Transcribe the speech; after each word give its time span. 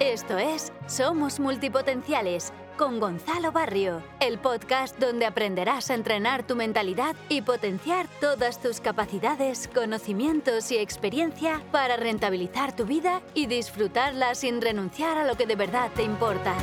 Esto 0.00 0.38
es 0.38 0.72
Somos 0.88 1.38
Multipotenciales 1.38 2.52
con 2.76 2.98
Gonzalo 2.98 3.52
Barrio, 3.52 4.02
el 4.18 4.38
podcast 4.38 4.98
donde 4.98 5.24
aprenderás 5.24 5.88
a 5.88 5.94
entrenar 5.94 6.44
tu 6.44 6.56
mentalidad 6.56 7.14
y 7.28 7.42
potenciar 7.42 8.08
todas 8.20 8.60
tus 8.60 8.80
capacidades, 8.80 9.68
conocimientos 9.72 10.72
y 10.72 10.78
experiencia 10.78 11.62
para 11.70 11.96
rentabilizar 11.96 12.74
tu 12.74 12.86
vida 12.86 13.22
y 13.34 13.46
disfrutarla 13.46 14.34
sin 14.34 14.60
renunciar 14.60 15.16
a 15.16 15.24
lo 15.24 15.36
que 15.36 15.46
de 15.46 15.54
verdad 15.54 15.90
te 15.94 16.02
importa. 16.02 16.56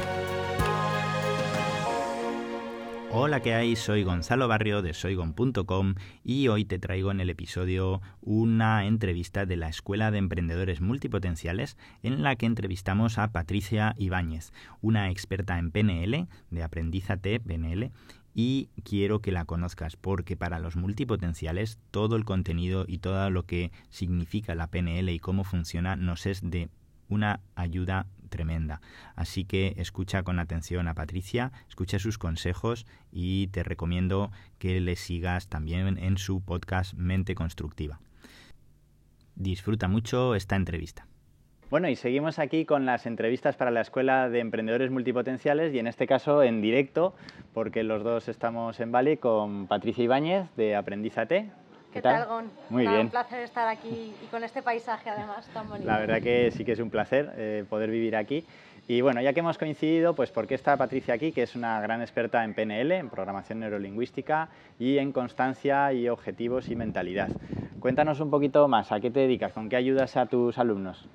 Hola, 3.14 3.41
¿qué 3.41 3.54
hay? 3.54 3.75
Soy 3.75 4.04
Gonzalo 4.04 4.48
Barrio 4.48 4.82
de 4.82 4.93
soygon.com 4.93 5.96
y 6.23 6.48
hoy 6.48 6.64
te 6.64 6.80
traigo 6.80 7.11
en 7.11 7.20
el 7.20 7.30
episodio 7.30 8.02
una 8.21 8.86
entrevista 8.86 9.46
de 9.46 9.57
la 9.57 9.68
Escuela 9.68 10.11
de 10.11 10.18
Emprendedores 10.18 10.80
Multipotenciales 10.80 11.75
en 12.04 12.24
la 12.24 12.38
que 12.38 12.46
entrevistamos 12.46 13.18
a 13.18 13.34
Patricia 13.34 13.96
Ibáñez, 13.97 14.54
una 14.79 15.10
experta 15.10 15.60
en 15.60 15.71
PNL, 15.71 16.29
de 16.51 16.64
Aprendízate 16.64 17.42
PNL, 17.42 17.92
y 18.34 18.70
quiero 18.86 19.20
que 19.20 19.34
la 19.34 19.43
conozcas 19.43 19.98
porque 19.98 20.37
para 20.37 20.59
los 20.59 20.78
multipotenciales 20.78 21.79
todo 21.92 22.15
el 22.15 22.23
contenido 22.23 22.86
y 22.87 23.00
todo 23.00 23.29
lo 23.29 23.43
que 23.43 23.73
significa 23.89 24.56
la 24.56 24.68
PNL 24.68 25.09
y 25.09 25.20
cómo 25.20 25.43
funciona 25.43 25.98
nos 25.98 26.25
es 26.25 26.50
de 26.50 26.70
una 27.09 27.42
ayuda 27.56 28.07
tremenda. 28.32 28.82
Así 29.16 29.46
que 29.46 29.76
escucha 29.78 30.24
con 30.24 30.40
atención 30.40 30.88
a 30.88 30.96
Patricia, 30.96 31.52
escucha 31.70 32.00
sus 32.00 32.17
consejos 32.17 32.88
y 33.12 33.48
te 33.48 33.62
recomiendo 33.62 34.31
que 34.58 34.81
le 34.81 34.95
sigas 34.95 35.50
también 35.50 36.00
en 36.00 36.17
su 36.17 36.42
podcast 36.42 36.95
Mente 36.95 37.36
Constructiva. 37.36 38.00
Disfruta 39.36 39.88
mucho 39.88 40.34
esta 40.34 40.56
entrevista. 40.56 41.06
Bueno, 41.72 41.88
y 41.88 41.95
seguimos 41.95 42.38
aquí 42.38 42.66
con 42.66 42.86
las 42.86 43.06
entrevistas 43.06 43.56
para 43.56 43.72
la 43.72 43.80
Escuela 43.80 44.30
de 44.30 44.40
Emprendedores 44.40 44.92
Multipotenciales 44.92 45.73
y 45.73 45.80
en 45.80 45.88
este 45.88 46.06
caso 46.06 46.44
en 46.44 46.62
directo, 46.62 47.16
porque 47.54 47.84
los 47.84 48.04
dos 48.04 48.28
estamos 48.28 48.82
en 48.82 48.92
Bali 48.92 49.16
con 49.16 49.68
Patricia 49.68 50.04
Ibáñez 50.04 50.54
de 50.58 50.76
Aprendízate. 50.76 51.52
¿Qué, 51.92 52.02
tal, 52.02 52.25
Gon? 52.25 52.52
Muy 52.70 52.88
bien. 52.88 53.02
Un 53.02 53.09
placer 53.09 53.42
estar 53.42 53.67
aquí 53.67 54.14
y 54.23 54.25
con 54.28 54.44
este 54.44 54.61
paisaje 54.61 55.09
además 55.09 55.45
tan 55.53 55.67
bonito. 55.67 55.88
La 55.88 56.00
verdad 56.00 56.22
que 56.22 56.52
sí 56.52 56.64
que 56.64 56.72
es 56.72 56.80
un 56.80 56.89
placer 56.89 57.33
eh, 57.36 57.66
poder 57.70 57.89
vivir 57.92 58.16
aquí. 58.16 58.45
Y 58.88 59.02
bueno, 59.02 59.22
ya 59.22 59.33
que 59.33 59.42
hemos 59.42 59.58
coincidido, 59.58 60.16
pues 60.16 60.31
¿por 60.31 60.48
qué 60.48 60.56
está 60.56 60.75
Patricia 60.75 61.14
aquí? 61.14 61.31
Que 61.31 61.44
es 61.44 61.56
una 61.56 61.80
gran 61.81 62.02
experta 62.02 62.44
en 62.44 62.53
PNL, 62.53 62.92
en 62.92 63.09
programación 63.09 63.59
neurolingüística 63.59 64.50
y 64.80 64.98
en 64.98 65.11
constancia 65.11 65.94
y 65.94 66.09
objetivos 66.09 66.70
y 66.70 66.75
mentalidad. 66.75 67.30
Cuéntanos 67.80 68.20
un 68.20 68.30
poquito 68.30 68.67
más, 68.67 68.92
¿a 68.92 69.00
qué 69.00 69.11
te 69.11 69.22
dedicas? 69.22 69.53
¿Con 69.53 69.70
qué 69.70 69.76
ayudas 69.76 70.17
a 70.17 70.26
tus 70.26 70.58
alumnos? 70.58 71.08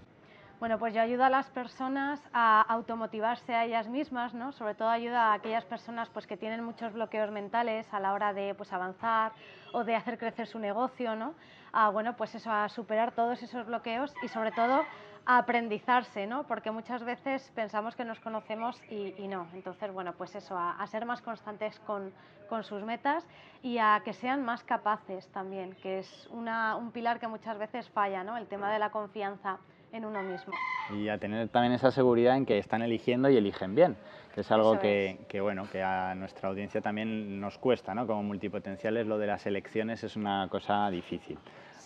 Bueno, 0.58 0.78
pues 0.78 0.94
yo 0.94 1.02
ayudo 1.02 1.22
a 1.22 1.28
las 1.28 1.50
personas 1.50 2.18
a 2.32 2.62
automotivarse 2.62 3.54
a 3.54 3.66
ellas 3.66 3.88
mismas, 3.88 4.32
¿no? 4.32 4.52
Sobre 4.52 4.74
todo 4.74 4.88
ayuda 4.88 5.24
a 5.24 5.34
aquellas 5.34 5.66
personas 5.66 6.08
pues, 6.08 6.26
que 6.26 6.38
tienen 6.38 6.64
muchos 6.64 6.94
bloqueos 6.94 7.30
mentales 7.30 7.86
a 7.92 8.00
la 8.00 8.14
hora 8.14 8.32
de 8.32 8.54
pues, 8.54 8.72
avanzar 8.72 9.32
o 9.74 9.84
de 9.84 9.94
hacer 9.94 10.16
crecer 10.16 10.46
su 10.46 10.58
negocio, 10.58 11.14
¿no? 11.14 11.34
A, 11.72 11.90
bueno, 11.90 12.16
pues 12.16 12.34
eso, 12.34 12.50
a 12.50 12.70
superar 12.70 13.12
todos 13.12 13.42
esos 13.42 13.66
bloqueos 13.66 14.14
y 14.22 14.28
sobre 14.28 14.50
todo 14.50 14.80
a 15.26 15.36
aprendizarse, 15.36 16.26
¿no? 16.26 16.46
Porque 16.46 16.70
muchas 16.70 17.04
veces 17.04 17.52
pensamos 17.54 17.94
que 17.94 18.06
nos 18.06 18.18
conocemos 18.20 18.80
y, 18.88 19.28
no. 19.28 19.46
Entonces, 19.52 19.92
bueno, 19.92 20.14
pues 20.14 20.34
eso, 20.36 20.56
a, 20.56 20.70
a 20.80 20.86
ser 20.86 21.04
más 21.04 21.20
constantes 21.20 21.78
con, 21.80 22.14
con, 22.48 22.64
sus 22.64 22.82
metas 22.82 23.26
y 23.62 23.76
a 23.76 24.00
que 24.02 24.14
sean 24.14 24.42
más 24.42 24.64
capaces 24.64 25.28
también, 25.32 25.74
que 25.82 25.98
es 25.98 26.28
una, 26.30 26.76
un 26.76 26.92
pilar 26.92 27.20
que 27.20 27.28
muchas 27.28 27.58
veces 27.58 27.90
falla, 27.90 28.24
¿no? 28.24 28.38
El 28.38 28.46
tema 28.46 28.72
de 28.72 28.78
la 28.78 28.88
confianza 28.88 29.58
en 29.96 30.04
uno 30.04 30.22
mismo. 30.22 30.52
Y 30.94 31.08
a 31.08 31.18
tener 31.18 31.48
también 31.48 31.72
esa 31.72 31.90
seguridad 31.90 32.36
en 32.36 32.46
que 32.46 32.58
están 32.58 32.82
eligiendo 32.82 33.28
y 33.28 33.36
eligen 33.36 33.74
bien, 33.74 33.96
que 34.34 34.42
es 34.42 34.50
algo 34.50 34.78
que, 34.78 35.18
que, 35.28 35.40
bueno, 35.40 35.68
que 35.70 35.82
a 35.82 36.14
nuestra 36.14 36.48
audiencia 36.48 36.80
también 36.80 37.40
nos 37.40 37.58
cuesta, 37.58 37.94
¿no? 37.94 38.06
Como 38.06 38.22
multipotenciales 38.22 39.06
lo 39.06 39.18
de 39.18 39.26
las 39.26 39.46
elecciones 39.46 40.04
es 40.04 40.16
una 40.16 40.48
cosa 40.48 40.88
difícil. 40.90 41.38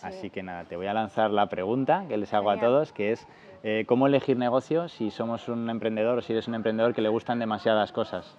Así 0.03 0.31
que 0.31 0.43
nada, 0.43 0.65
te 0.65 0.77
voy 0.77 0.87
a 0.87 0.95
lanzar 0.95 1.31
la 1.31 1.49
pregunta 1.49 2.05
que 2.09 2.17
les 2.17 2.33
hago 2.33 2.51
a 2.51 2.59
todos, 2.59 2.93
que 2.93 3.13
es 3.13 3.27
eh, 3.63 3.85
¿cómo 3.87 4.07
elegir 4.07 4.39
negocio 4.39 4.89
si 4.89 5.11
somos 5.11 5.49
un 5.49 5.69
emprendedor 5.69 6.19
o 6.19 6.23
si 6.23 6.33
eres 6.33 6.49
un 6.49 6.55
emprendedor 6.55 6.95
que 6.95 7.03
le 7.03 7.11
gustan 7.11 7.39
demasiadas 7.39 7.93
cosas? 7.93 8.39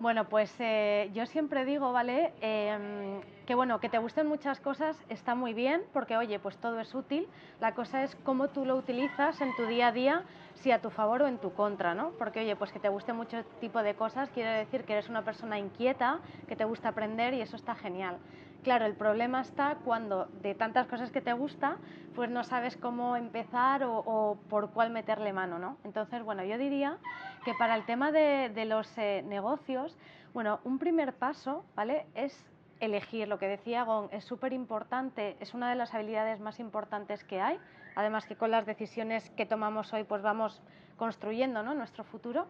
Bueno, 0.00 0.28
pues 0.28 0.54
eh, 0.60 1.10
yo 1.12 1.26
siempre 1.26 1.64
digo, 1.64 1.92
¿vale? 1.92 2.32
Eh, 2.40 3.20
que 3.46 3.56
bueno, 3.56 3.80
que 3.80 3.88
te 3.88 3.98
gusten 3.98 4.28
muchas 4.28 4.60
cosas 4.60 4.96
está 5.08 5.34
muy 5.34 5.54
bien, 5.54 5.82
porque 5.92 6.16
oye, 6.16 6.38
pues 6.38 6.56
todo 6.58 6.78
es 6.78 6.94
útil. 6.94 7.26
La 7.60 7.74
cosa 7.74 8.04
es 8.04 8.14
cómo 8.22 8.46
tú 8.48 8.64
lo 8.64 8.76
utilizas 8.76 9.40
en 9.40 9.56
tu 9.56 9.66
día 9.66 9.88
a 9.88 9.92
día, 9.92 10.22
si 10.54 10.70
a 10.70 10.80
tu 10.80 10.90
favor 10.90 11.22
o 11.22 11.26
en 11.26 11.38
tu 11.38 11.52
contra, 11.52 11.94
¿no? 11.94 12.12
Porque 12.16 12.40
oye, 12.40 12.54
pues 12.54 12.70
que 12.70 12.78
te 12.78 12.88
guste 12.88 13.12
mucho 13.12 13.42
tipo 13.60 13.82
de 13.82 13.94
cosas 13.94 14.30
quiere 14.30 14.50
decir 14.50 14.84
que 14.84 14.92
eres 14.92 15.08
una 15.08 15.22
persona 15.22 15.58
inquieta, 15.58 16.20
que 16.46 16.54
te 16.54 16.64
gusta 16.64 16.90
aprender 16.90 17.34
y 17.34 17.40
eso 17.40 17.56
está 17.56 17.74
genial. 17.74 18.18
Claro, 18.62 18.86
el 18.86 18.94
problema 18.94 19.40
está 19.40 19.76
cuando 19.84 20.26
de 20.42 20.54
tantas 20.54 20.86
cosas 20.88 21.12
que 21.12 21.20
te 21.20 21.32
gusta, 21.32 21.78
pues 22.14 22.28
no 22.28 22.42
sabes 22.42 22.76
cómo 22.76 23.16
empezar 23.16 23.84
o, 23.84 24.38
por 24.48 24.70
cuál 24.72 24.90
meterle 24.90 25.32
mano, 25.32 25.58
¿no? 25.58 25.78
Entonces, 25.84 26.22
bueno, 26.22 26.42
yo 26.44 26.58
diría 26.58 26.98
que 27.44 27.54
para 27.54 27.76
el 27.76 27.86
tema 27.86 28.10
de, 28.10 28.64
los 28.66 28.98
eh, 28.98 29.22
negocios, 29.26 29.96
bueno, 30.34 30.60
un 30.64 30.78
primer 30.78 31.14
paso, 31.14 31.64
¿vale? 31.76 32.06
Es 32.14 32.44
elegir, 32.80 33.28
lo 33.28 33.38
que 33.38 33.46
decía 33.46 33.84
Gon, 33.84 34.08
es 34.12 34.24
súper 34.24 34.52
importante, 34.52 35.36
es 35.40 35.54
una 35.54 35.70
de 35.70 35.76
las 35.76 35.94
habilidades 35.94 36.40
más 36.40 36.60
importantes 36.60 37.24
que 37.24 37.40
hay, 37.40 37.58
además 37.94 38.26
que 38.26 38.36
con 38.36 38.50
las 38.50 38.66
decisiones 38.66 39.30
que 39.30 39.46
tomamos 39.46 39.92
hoy, 39.92 40.04
pues 40.04 40.22
vamos 40.22 40.60
construyendo 40.96 41.62
¿no? 41.62 41.74
nuestro 41.74 42.04
futuro. 42.04 42.46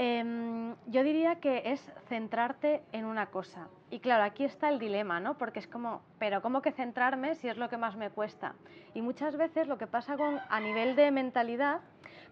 Em, 0.00 0.76
yo 0.86 1.02
diría 1.02 1.40
que 1.40 1.72
es 1.72 1.92
centrarte 2.08 2.82
en 2.92 3.04
una 3.04 3.26
cosa. 3.26 3.66
Y 3.90 3.98
claro, 3.98 4.22
aquí 4.22 4.44
está 4.44 4.68
el 4.68 4.78
dilema, 4.78 5.18
¿no? 5.18 5.36
Porque 5.36 5.58
es 5.58 5.66
como, 5.66 6.02
pero 6.20 6.40
¿cómo 6.40 6.62
que 6.62 6.70
centrarme 6.70 7.34
si 7.34 7.48
es 7.48 7.56
lo 7.56 7.68
que 7.68 7.78
más 7.78 7.96
me 7.96 8.08
cuesta? 8.08 8.54
Y 8.94 9.02
muchas 9.02 9.36
veces 9.36 9.66
lo 9.66 9.76
que 9.76 9.88
pasa 9.88 10.16
a 10.48 10.60
nivel 10.60 10.94
de 10.94 11.10
mentalidad, 11.10 11.80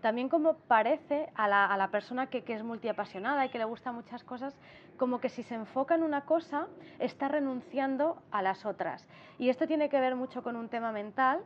también 0.00 0.28
como 0.28 0.54
parece 0.54 1.28
a 1.34 1.48
la, 1.48 1.66
a 1.66 1.76
la 1.76 1.88
persona 1.88 2.28
que, 2.28 2.44
que, 2.44 2.54
es 2.54 2.62
multiapasionada 2.62 3.44
y 3.44 3.48
que 3.48 3.58
le 3.58 3.64
gusta 3.64 3.90
muchas 3.90 4.22
cosas, 4.22 4.56
como 4.96 5.20
que 5.20 5.28
si 5.28 5.42
se 5.42 5.56
enfoca 5.56 5.96
en 5.96 6.04
una 6.04 6.20
cosa, 6.20 6.68
está 7.00 7.26
renunciando 7.26 8.22
a 8.30 8.42
las 8.42 8.64
otras. 8.64 9.08
Y 9.40 9.48
esto 9.48 9.66
tiene 9.66 9.88
que 9.88 9.98
ver 9.98 10.14
mucho 10.14 10.44
con 10.44 10.54
un 10.54 10.68
tema 10.68 10.92
mental, 10.92 11.40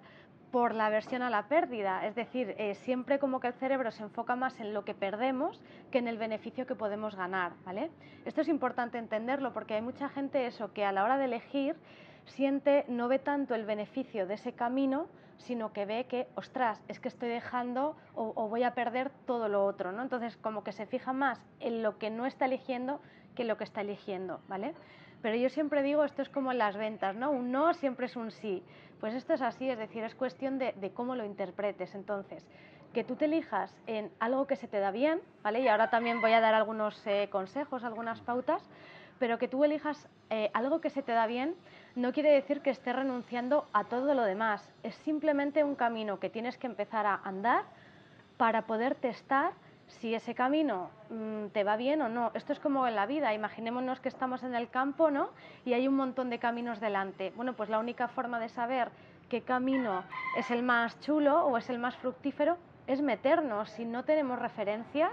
por 0.50 0.74
la 0.74 0.86
aversión 0.86 1.22
a 1.22 1.30
la 1.30 1.48
pérdida, 1.48 2.06
es 2.06 2.14
decir, 2.14 2.54
eh, 2.58 2.74
siempre 2.74 3.18
como 3.18 3.40
que 3.40 3.48
el 3.48 3.54
cerebro 3.54 3.90
se 3.90 4.02
enfoca 4.02 4.36
más 4.36 4.58
en 4.60 4.74
lo 4.74 4.84
que 4.84 4.94
perdemos 4.94 5.60
que 5.90 5.98
en 5.98 6.08
el 6.08 6.18
beneficio 6.18 6.66
que 6.66 6.74
podemos 6.74 7.14
ganar, 7.14 7.52
¿vale? 7.64 7.90
Esto 8.24 8.40
es 8.40 8.48
importante 8.48 8.98
entenderlo 8.98 9.52
porque 9.52 9.74
hay 9.74 9.82
mucha 9.82 10.08
gente 10.08 10.46
eso 10.46 10.72
que 10.72 10.84
a 10.84 10.92
la 10.92 11.04
hora 11.04 11.18
de 11.18 11.26
elegir 11.26 11.76
siente 12.26 12.84
no 12.88 13.08
ve 13.08 13.18
tanto 13.18 13.54
el 13.54 13.64
beneficio 13.64 14.26
de 14.26 14.34
ese 14.34 14.52
camino, 14.52 15.06
sino 15.38 15.72
que 15.72 15.86
ve 15.86 16.04
que, 16.04 16.28
ostras, 16.34 16.82
es 16.88 17.00
que 17.00 17.08
estoy 17.08 17.28
dejando 17.28 17.96
o, 18.14 18.32
o 18.34 18.48
voy 18.48 18.62
a 18.62 18.74
perder 18.74 19.10
todo 19.26 19.48
lo 19.48 19.64
otro, 19.64 19.92
¿no? 19.92 20.02
Entonces, 20.02 20.36
como 20.36 20.64
que 20.64 20.72
se 20.72 20.86
fija 20.86 21.12
más 21.12 21.40
en 21.60 21.82
lo 21.82 21.98
que 21.98 22.10
no 22.10 22.26
está 22.26 22.44
eligiendo 22.44 23.00
que 23.34 23.42
en 23.42 23.48
lo 23.48 23.56
que 23.56 23.64
está 23.64 23.80
eligiendo, 23.80 24.40
¿vale? 24.48 24.74
Pero 25.22 25.36
yo 25.36 25.48
siempre 25.48 25.82
digo, 25.82 26.04
esto 26.04 26.22
es 26.22 26.28
como 26.28 26.52
en 26.52 26.58
las 26.58 26.76
ventas, 26.76 27.14
¿no? 27.16 27.30
Un 27.30 27.52
no 27.52 27.74
siempre 27.74 28.06
es 28.06 28.16
un 28.16 28.30
sí. 28.30 28.62
Pues 29.00 29.14
esto 29.14 29.34
es 29.34 29.42
así, 29.42 29.68
es 29.68 29.78
decir, 29.78 30.04
es 30.04 30.14
cuestión 30.14 30.58
de, 30.58 30.92
cómo 30.94 31.16
lo 31.16 31.24
interpretes. 31.24 31.94
Entonces, 31.94 32.46
que 32.92 33.04
tú 33.04 33.16
te 33.16 33.26
elijas 33.26 33.74
en 33.86 34.10
algo 34.18 34.46
que 34.46 34.56
se 34.56 34.68
te 34.68 34.78
da 34.78 34.90
bien, 34.90 35.20
¿vale? 35.42 35.60
Y 35.60 35.68
ahora 35.68 35.90
también 35.90 36.20
voy 36.20 36.32
a 36.32 36.40
dar 36.40 36.54
algunos 36.54 37.06
eh, 37.06 37.28
consejos, 37.30 37.84
algunas 37.84 38.20
pautas, 38.20 38.62
pero 39.18 39.38
que 39.38 39.48
tú 39.48 39.64
elijas 39.64 40.08
eh, 40.30 40.50
algo 40.54 40.80
que 40.80 40.90
se 40.90 41.02
te 41.02 41.12
da 41.12 41.26
bien 41.26 41.54
no 41.94 42.12
quiere 42.12 42.30
decir 42.30 42.60
que 42.62 42.70
estés 42.70 42.96
renunciando 42.96 43.68
a 43.72 43.84
todo 43.84 44.14
lo 44.14 44.22
demás. 44.22 44.72
Es 44.82 44.94
simplemente 44.96 45.64
un 45.64 45.74
camino 45.74 46.18
que 46.18 46.30
tienes 46.30 46.56
que 46.56 46.66
empezar 46.66 47.04
a 47.06 47.20
andar 47.24 47.64
para 48.36 48.62
poder 48.62 48.94
testar 48.94 49.52
si 49.90 50.14
ese 50.14 50.34
camino 50.34 50.90
mm, 51.10 51.46
te 51.48 51.64
va 51.64 51.76
bien 51.76 52.02
o 52.02 52.08
no. 52.08 52.30
Esto 52.34 52.52
es 52.52 52.60
como 52.60 52.86
en 52.86 52.94
la 52.94 53.06
vida, 53.06 53.34
imaginémonos 53.34 54.00
que 54.00 54.08
estamos 54.08 54.42
en 54.42 54.54
el 54.54 54.68
campo 54.70 55.10
¿no? 55.10 55.30
y 55.64 55.74
hay 55.74 55.88
un 55.88 55.96
montón 55.96 56.30
de 56.30 56.38
caminos 56.38 56.80
delante. 56.80 57.32
Bueno, 57.36 57.54
pues 57.54 57.68
la 57.68 57.78
única 57.78 58.08
forma 58.08 58.38
de 58.38 58.48
saber 58.48 58.90
qué 59.28 59.42
camino 59.42 60.04
es 60.36 60.50
el 60.50 60.62
más 60.62 60.98
chulo 61.00 61.44
o 61.44 61.56
es 61.56 61.68
el 61.70 61.78
más 61.78 61.96
fructífero 61.96 62.56
es 62.86 63.02
meternos. 63.02 63.70
Si 63.70 63.84
no 63.84 64.04
tenemos 64.04 64.38
referencias, 64.38 65.12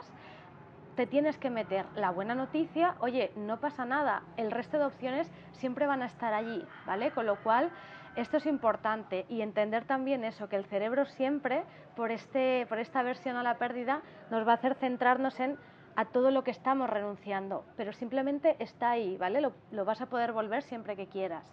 te 0.95 1.05
tienes 1.05 1.37
que 1.37 1.51
meter. 1.51 1.85
La 1.95 2.09
buena 2.09 2.33
noticia, 2.33 2.95
oye, 2.99 3.31
no 3.35 3.59
pasa 3.59 3.85
nada, 3.85 4.23
el 4.35 4.49
resto 4.49 4.79
de 4.79 4.85
opciones 4.85 5.31
siempre 5.51 5.85
van 5.85 6.01
a 6.01 6.07
estar 6.07 6.33
allí, 6.33 6.65
¿vale? 6.87 7.11
Con 7.11 7.27
lo 7.27 7.35
cual 7.43 7.69
esto 8.17 8.37
es 8.37 8.45
importante 8.47 9.25
y 9.29 9.41
entender 9.41 9.85
también 9.85 10.23
eso, 10.23 10.49
que 10.49 10.55
el 10.55 10.65
cerebro 10.65 11.05
siempre, 11.05 11.63
por, 11.95 12.11
este, 12.11 12.65
por 12.67 12.79
esta 12.79 13.03
versión 13.03 13.37
a 13.37 13.43
la 13.43 13.57
pérdida, 13.57 14.01
nos 14.31 14.45
va 14.45 14.53
a 14.53 14.55
hacer 14.55 14.75
centrarnos 14.75 15.39
en 15.39 15.57
a 15.95 16.05
todo 16.05 16.29
lo 16.29 16.43
que 16.43 16.51
estamos 16.51 16.89
renunciando, 16.89 17.65
pero 17.75 17.91
simplemente 17.91 18.55
está 18.59 18.91
ahí, 18.91 19.17
¿vale? 19.17 19.41
Lo, 19.41 19.53
lo 19.71 19.83
vas 19.83 19.99
a 19.99 20.05
poder 20.05 20.31
volver 20.31 20.61
siempre 20.61 20.95
que 20.95 21.07
quieras. 21.07 21.43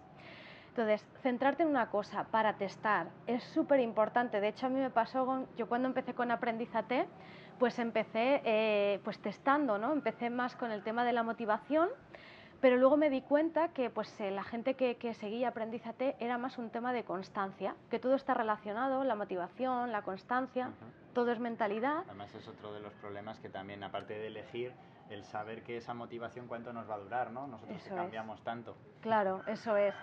Entonces, 0.68 1.06
centrarte 1.22 1.62
en 1.62 1.68
una 1.68 1.88
cosa 1.88 2.24
para 2.24 2.54
testar 2.54 3.06
es 3.26 3.42
súper 3.44 3.80
importante. 3.80 4.40
De 4.40 4.48
hecho, 4.48 4.66
a 4.66 4.68
mí 4.68 4.80
me 4.80 4.90
pasó, 4.90 5.46
yo 5.56 5.68
cuando 5.68 5.88
empecé 5.88 6.14
con 6.14 6.30
Aprendizate, 6.30 7.06
pues 7.58 7.78
empecé 7.78 8.42
eh, 8.44 9.00
pues 9.04 9.18
testando, 9.20 9.78
¿no? 9.78 9.92
Empecé 9.92 10.30
más 10.30 10.56
con 10.56 10.72
el 10.72 10.82
tema 10.82 11.04
de 11.04 11.12
la 11.12 11.22
motivación, 11.22 11.88
pero 12.64 12.78
luego 12.78 12.96
me 12.96 13.10
di 13.10 13.20
cuenta 13.20 13.74
que 13.74 13.90
pues, 13.90 14.18
eh, 14.22 14.30
la 14.30 14.42
gente 14.42 14.72
que, 14.72 14.96
que, 14.96 15.12
seguía 15.12 15.48
Aprendizate 15.48 16.16
era 16.18 16.38
más 16.38 16.56
un 16.56 16.70
tema 16.70 16.94
de 16.94 17.04
constancia, 17.04 17.76
que 17.90 17.98
todo 17.98 18.14
está 18.14 18.32
relacionado, 18.32 19.04
la 19.04 19.14
motivación, 19.14 19.92
la 19.92 20.00
constancia, 20.00 20.70
todo 21.12 21.30
es 21.30 21.38
mentalidad. 21.38 22.04
Además 22.06 22.34
es 22.34 22.48
otro 22.48 22.72
de 22.72 22.80
los 22.80 22.94
problemas 22.94 23.38
que 23.38 23.50
también, 23.50 23.84
aparte 23.84 24.14
de 24.14 24.28
elegir, 24.28 24.72
el 25.10 25.24
saber 25.24 25.62
que 25.62 25.76
esa 25.76 25.92
motivación 25.92 26.46
cuánto 26.46 26.72
nos 26.72 26.88
va 26.88 26.94
a 26.94 26.98
durar, 27.00 27.32
¿no? 27.32 27.46
Nosotros 27.46 27.82
que 27.82 27.90
cambiamos 27.90 28.42
tanto. 28.44 28.74
Claro, 29.02 29.42
eso 29.46 29.76
es. 29.76 29.94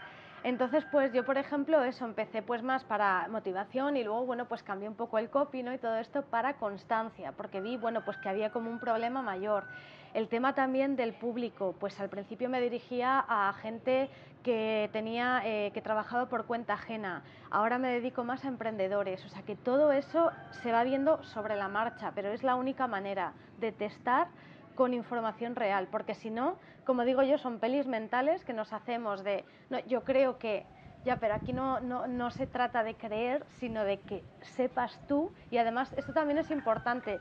Entonces, 0.43 0.85
pues 0.91 1.11
yo, 1.13 1.25
por 1.25 1.39
ejemplo, 1.39 1.83
eso, 1.83 2.05
empecé 2.05 2.43
pues 2.43 2.61
más 2.61 2.83
para 2.83 3.27
motivación 3.29 3.97
y 3.97 4.03
luego, 4.03 4.23
bueno, 4.27 4.45
pues 4.45 4.61
cambié 4.61 4.87
un 4.87 4.95
poco 4.95 5.17
el 5.17 5.31
copy, 5.31 5.63
¿no? 5.63 5.73
Y 5.73 5.79
todo 5.79 5.97
esto 5.97 6.21
para 6.25 6.57
constancia, 6.57 7.31
porque 7.31 7.59
vi, 7.59 7.77
bueno, 7.77 8.05
pues 8.05 8.17
que 8.17 8.29
había 8.29 8.51
como 8.51 8.69
un 8.69 8.79
problema 8.79 9.23
mayor. 9.23 9.65
El 10.13 10.27
tema 10.27 10.53
también 10.53 10.97
del 10.97 11.13
público, 11.13 11.73
pues 11.79 11.99
al 11.99 12.09
principio 12.09 12.49
me 12.49 12.59
dirigía 12.59 13.23
a 13.27 13.53
gente 13.53 14.09
que 14.43 14.89
tenía, 14.91 15.41
eh, 15.45 15.71
que 15.73 15.81
trabajaba 15.81 16.25
por 16.25 16.45
cuenta 16.45 16.73
ajena. 16.73 17.23
Ahora 17.49 17.77
me 17.77 17.89
dedico 17.89 18.23
más 18.23 18.43
a 18.43 18.49
emprendedores. 18.49 19.23
O 19.25 19.29
sea 19.29 19.43
que 19.43 19.55
todo 19.55 19.91
eso 19.93 20.31
se 20.49 20.71
va 20.71 20.83
viendo 20.83 21.23
sobre 21.23 21.55
la 21.55 21.69
marcha, 21.69 22.11
pero 22.13 22.29
es 22.31 22.43
la 22.43 22.55
única 22.55 22.87
manera 22.87 23.33
de 23.59 23.71
testar 23.71 24.27
con 24.75 24.93
información 24.93 25.55
real, 25.55 25.87
porque 25.91 26.15
si 26.15 26.29
no, 26.29 26.57
como 26.85 27.03
digo 27.03 27.23
yo, 27.23 27.37
son 27.37 27.59
pelis 27.59 27.87
mentales 27.87 28.43
que 28.43 28.53
nos 28.53 28.73
hacemos 28.73 29.23
de, 29.23 29.45
no, 29.69 29.79
yo 29.79 30.03
creo 30.03 30.37
que, 30.37 30.65
ya, 31.05 31.17
pero 31.17 31.35
aquí 31.35 31.53
no, 31.53 31.79
no, 31.79 32.07
no 32.07 32.31
se 32.31 32.47
trata 32.47 32.83
de 32.83 32.95
creer, 32.95 33.45
sino 33.59 33.83
de 33.83 33.99
que 33.99 34.23
sepas 34.41 34.99
tú, 35.07 35.31
y 35.51 35.57
además 35.57 35.93
esto 35.97 36.13
también 36.13 36.39
es 36.39 36.49
importante, 36.51 37.19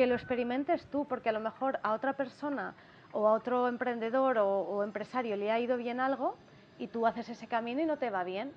que 0.00 0.06
lo 0.06 0.14
experimentes 0.14 0.86
tú, 0.86 1.04
porque 1.04 1.28
a 1.28 1.32
lo 1.32 1.40
mejor 1.40 1.78
a 1.82 1.92
otra 1.92 2.14
persona 2.14 2.72
o 3.12 3.28
a 3.28 3.32
otro 3.32 3.68
emprendedor 3.68 4.38
o, 4.38 4.48
o 4.48 4.82
empresario 4.82 5.36
le 5.36 5.52
ha 5.52 5.60
ido 5.60 5.76
bien 5.76 6.00
algo 6.00 6.38
y 6.78 6.86
tú 6.86 7.06
haces 7.06 7.28
ese 7.28 7.46
camino 7.46 7.82
y 7.82 7.84
no 7.84 7.98
te 7.98 8.08
va 8.08 8.24
bien. 8.24 8.50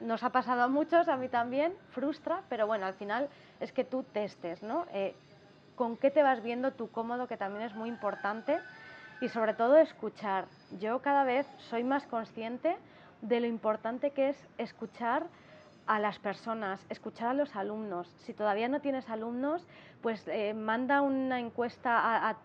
Nos 0.00 0.24
ha 0.24 0.30
pasado 0.30 0.64
a 0.64 0.66
muchos, 0.66 1.06
a 1.06 1.16
mí 1.16 1.28
también, 1.28 1.74
frustra, 1.90 2.42
pero 2.48 2.66
bueno, 2.66 2.86
al 2.86 2.94
final 2.94 3.28
es 3.60 3.70
que 3.70 3.84
tú 3.84 4.02
testes, 4.02 4.64
¿no? 4.64 4.86
Eh, 4.92 5.14
con 5.76 5.96
qué 5.96 6.10
te 6.10 6.24
vas 6.24 6.42
viendo 6.42 6.72
tú 6.72 6.90
cómodo, 6.90 7.28
que 7.28 7.36
también 7.36 7.64
es 7.64 7.74
muy 7.76 7.88
importante, 7.88 8.58
y 9.20 9.28
sobre 9.28 9.54
todo 9.54 9.78
escuchar. 9.78 10.46
Yo 10.80 11.02
cada 11.02 11.22
vez 11.22 11.46
soy 11.70 11.84
más 11.84 12.04
consciente 12.08 12.76
de 13.22 13.38
lo 13.38 13.46
importante 13.46 14.10
que 14.10 14.30
es 14.30 14.48
escuchar 14.58 15.28
a 15.86 15.98
las 15.98 16.18
personas, 16.18 16.84
escuchar 16.88 17.28
a 17.28 17.34
los 17.34 17.54
alumnos. 17.56 18.08
Si 18.24 18.32
todavía 18.32 18.68
no 18.68 18.80
tienes 18.80 19.08
alumnos, 19.08 19.66
pues 20.02 20.26
eh, 20.28 20.54
manda 20.54 21.02
una 21.02 21.38
encuesta 21.40 22.28
a, 22.28 22.36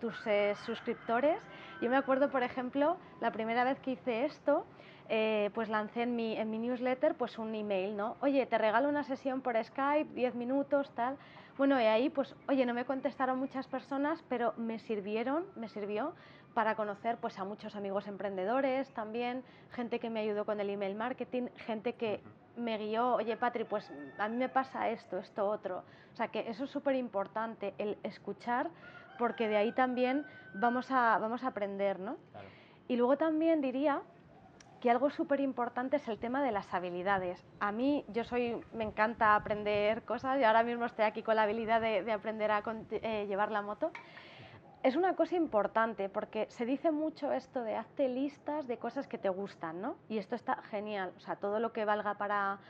tus 0.00 0.14
eh, 0.26 0.54
suscriptores. 0.64 1.38
Yo 1.80 1.90
me 1.90 1.96
acuerdo, 1.96 2.30
por 2.30 2.42
ejemplo, 2.42 2.96
la 3.20 3.30
primera 3.32 3.64
vez 3.64 3.78
que 3.80 3.92
hice 3.92 4.24
esto, 4.24 4.64
eh, 5.08 5.50
pues 5.54 5.68
lancé 5.68 6.02
en 6.02 6.16
mi, 6.16 6.36
en 6.36 6.50
mi 6.50 6.58
newsletter 6.58 7.14
pues 7.14 7.38
un 7.38 7.54
email, 7.54 7.96
¿no? 7.96 8.16
Oye, 8.20 8.44
te 8.46 8.58
regalo 8.58 8.88
una 8.88 9.04
sesión 9.04 9.40
por 9.40 9.62
Skype, 9.62 10.14
10 10.14 10.34
minutos, 10.34 10.90
tal. 10.94 11.16
Bueno, 11.56 11.80
y 11.80 11.84
ahí, 11.84 12.10
pues, 12.10 12.34
oye, 12.48 12.66
no 12.66 12.74
me 12.74 12.84
contestaron 12.84 13.38
muchas 13.38 13.66
personas, 13.66 14.22
pero 14.28 14.52
me 14.58 14.78
sirvieron, 14.78 15.46
me 15.54 15.68
sirvió 15.68 16.12
para 16.52 16.74
conocer 16.74 17.18
pues 17.18 17.38
a 17.38 17.44
muchos 17.44 17.76
amigos 17.76 18.06
emprendedores 18.06 18.88
también, 18.94 19.42
gente 19.72 20.00
que 20.00 20.08
me 20.08 20.20
ayudó 20.20 20.46
con 20.46 20.58
el 20.58 20.70
email 20.70 20.94
marketing, 20.94 21.48
gente 21.66 21.92
que 21.94 22.20
me 22.56 22.78
guió, 22.78 23.14
oye 23.14 23.36
Patri, 23.36 23.64
pues 23.64 23.90
a 24.18 24.28
mí 24.28 24.36
me 24.36 24.48
pasa 24.48 24.88
esto, 24.90 25.18
esto, 25.18 25.46
otro. 25.46 25.84
O 26.12 26.16
sea 26.16 26.28
que 26.28 26.48
eso 26.48 26.64
es 26.64 26.70
súper 26.70 26.94
importante, 26.94 27.74
el 27.78 27.98
escuchar, 28.02 28.70
porque 29.18 29.48
de 29.48 29.56
ahí 29.56 29.72
también 29.72 30.26
vamos 30.54 30.90
a, 30.90 31.18
vamos 31.18 31.44
a 31.44 31.48
aprender, 31.48 31.98
¿no? 31.98 32.16
Y 32.88 32.96
luego 32.96 33.16
también 33.16 33.60
diría 33.60 34.02
que 34.80 34.90
algo 34.90 35.10
súper 35.10 35.40
importante 35.40 35.96
es 35.96 36.06
el 36.08 36.18
tema 36.18 36.42
de 36.42 36.52
las 36.52 36.72
habilidades. 36.72 37.44
A 37.60 37.72
mí, 37.72 38.04
yo 38.08 38.24
soy, 38.24 38.60
me 38.72 38.84
encanta 38.84 39.34
aprender 39.34 40.02
cosas 40.04 40.38
y 40.38 40.44
ahora 40.44 40.62
mismo 40.62 40.84
estoy 40.84 41.04
aquí 41.04 41.22
con 41.22 41.36
la 41.36 41.42
habilidad 41.42 41.80
de, 41.80 42.10
aprender 42.12 42.50
a 42.50 42.62
eh, 42.90 43.26
llevar 43.26 43.50
la 43.50 43.62
moto. 43.62 43.90
Es 44.86 44.94
una 44.94 45.16
cosa 45.16 45.34
importante 45.34 46.08
porque 46.08 46.46
se 46.48 46.64
dice 46.64 46.92
mucho 46.92 47.32
esto 47.32 47.64
de 47.64 47.74
hazte 47.74 48.08
listas 48.08 48.68
de 48.68 48.78
cosas 48.78 49.08
que 49.08 49.18
te 49.18 49.28
gustan, 49.28 49.82
¿no? 49.82 49.96
Y 50.08 50.18
esto 50.18 50.36
está 50.36 50.62
genial, 50.70 51.12
o 51.16 51.18
sea, 51.18 51.34
todo 51.34 51.58
lo 51.58 51.72
que 51.72 51.84
valga 51.84 52.14
para, 52.14 52.60